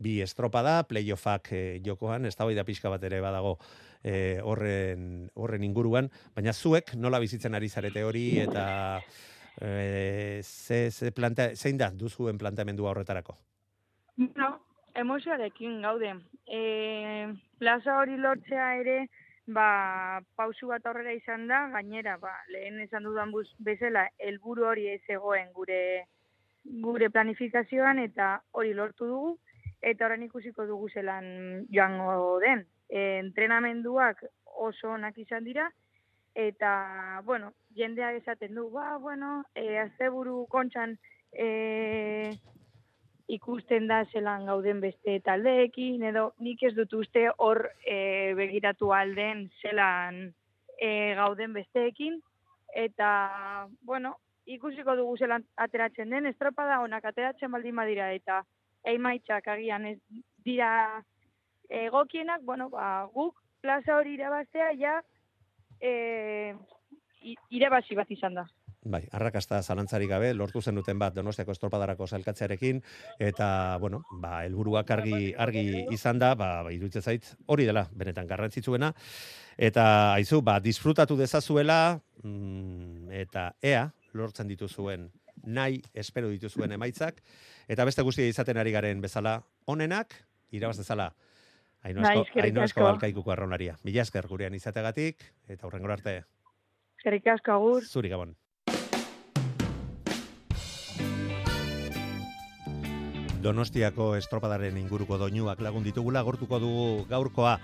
[0.03, 3.57] bi estropada, playoffak e, jokoan, ez da pixka bat ere badago
[4.03, 8.99] e, horren, horren inguruan, baina zuek nola bizitzen ari zarete hori eta
[9.61, 13.37] e, ze, ze plante, zein da duzuen planteamendua horretarako?
[14.15, 14.59] Bueno,
[14.95, 16.13] emozioarekin gaude.
[16.45, 16.61] E,
[17.59, 18.99] plaza hori lortzea ere,
[19.47, 24.87] ba, pausu bat aurrera izan da, gainera, ba, lehen esan dudan buz, bezala, helburu hori
[24.93, 25.81] ez egoen gure
[26.67, 29.35] gure planifikazioan eta hori lortu dugu,
[29.81, 32.65] eta orain ikusiko dugu zelan joango den.
[32.89, 34.23] E, entrenamenduak
[34.67, 35.69] oso onak izan dira,
[36.35, 40.97] eta, bueno, jendeak esaten du, ba, bueno, e, azteburu kontxan
[41.31, 42.33] e,
[43.27, 49.47] ikusten da zelan gauden beste taldeekin, edo nik ez dut uste hor e, begiratu alden
[49.61, 50.21] zelan
[50.79, 52.21] e, gauden besteekin,
[52.75, 53.09] eta,
[53.81, 54.15] bueno,
[54.47, 58.41] ikusiko dugu zelan ateratzen den, estropada onak ateratzen baldin badira, eta
[58.87, 59.97] eimaitzak agian ez
[60.45, 60.71] dira
[61.69, 65.01] egokienak, bueno, ba, guk plaza hori irabaztea ja
[65.81, 66.55] e,
[67.49, 68.45] irabazi bat izan da.
[68.87, 72.79] Bai, arrakasta zalantzarik gabe, lortu zenuten bat Donostiako estropadarako zailkatzearekin,
[73.19, 73.49] eta,
[73.81, 78.93] bueno, ba, helburuak argi, argi izan da, ba, ba iruditzen zait, hori dela, benetan garrantzitsuena,
[79.57, 85.09] eta, aizu, ba, disfrutatu dezazuela, mm, eta ea, lortzen dituzuen
[85.43, 87.19] nahi, espero dituzuen emaitzak,
[87.67, 90.15] eta beste guztia izaten ari garen bezala, onenak,
[90.51, 91.11] irabaz dezala,
[91.85, 92.87] Haino Bai, asko, eskerrik haino asko asko.
[92.89, 93.77] alkaikuko arraunaria.
[93.85, 96.15] Mila esker gurean izategatik, eta hurrengor arte,
[96.97, 97.83] Eskerrik asko agur.
[97.85, 98.35] zuri gabon.
[103.41, 107.59] Donostiako estropadaren inguruko doinuak lagun ditugula, gortuko dugu gaurkoa.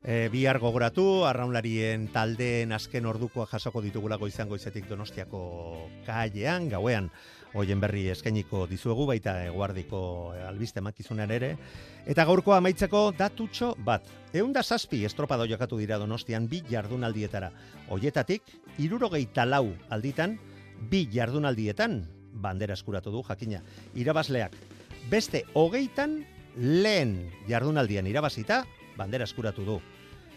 [0.00, 5.42] E, bihar gogoratu, arraunlarien taldeen azken ordukoa jasoko ditugula goizan goizetik Donostiako
[6.06, 7.10] kailean, gauean,
[7.54, 10.00] hoien berri eskainiko dizuegu, baita eguardiko
[10.46, 11.50] albiste makizunean ere.
[12.06, 14.06] Eta gaurkoa amaitzeko datutxo bat.
[14.34, 17.50] Eunda zazpi estropado jokatu dira Donostian bi jardunaldietara.
[17.88, 18.42] Hoietatik,
[18.78, 20.38] irurogeita lau alditan,
[20.90, 23.62] bi jardunaldietan, bandera eskuratu du jakina.
[23.94, 24.54] Irabazleak,
[25.10, 26.20] beste hogeitan
[26.56, 28.64] lehen jardunaldian irabazita,
[28.96, 29.80] bandera eskuratu du.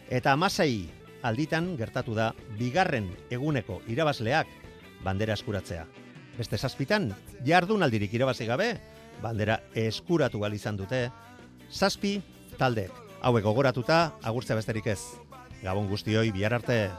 [0.09, 0.89] Eta amasei
[1.23, 4.49] alditan gertatu da bigarren eguneko irabazleak
[5.03, 5.85] bandera eskuratzea.
[6.37, 7.11] Beste zazpitan,
[7.45, 8.71] jardunaldirik irabazi gabe,
[9.21, 11.05] bandera eskuratu gal izan dute,
[11.69, 12.15] zazpi
[12.57, 12.93] taldeek.
[13.23, 14.99] Hauek gogoratuta, agurtzea besterik ez.
[15.61, 16.89] Gabon guztioi, bihar arte.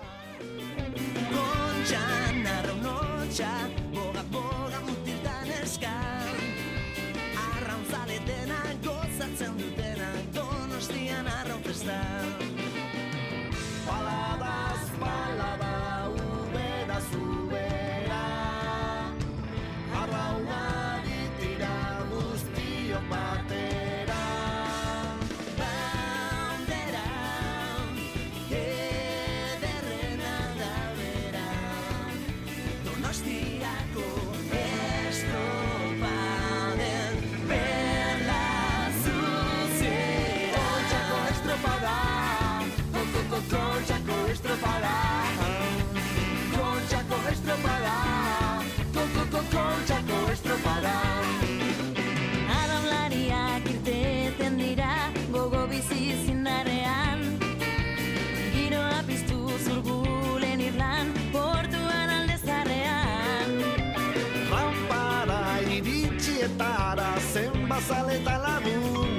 [67.75, 69.11] Zenbazaleta lagun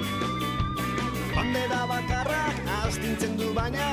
[1.35, 2.55] Bandera bakarrak
[2.87, 3.91] astintzen du baina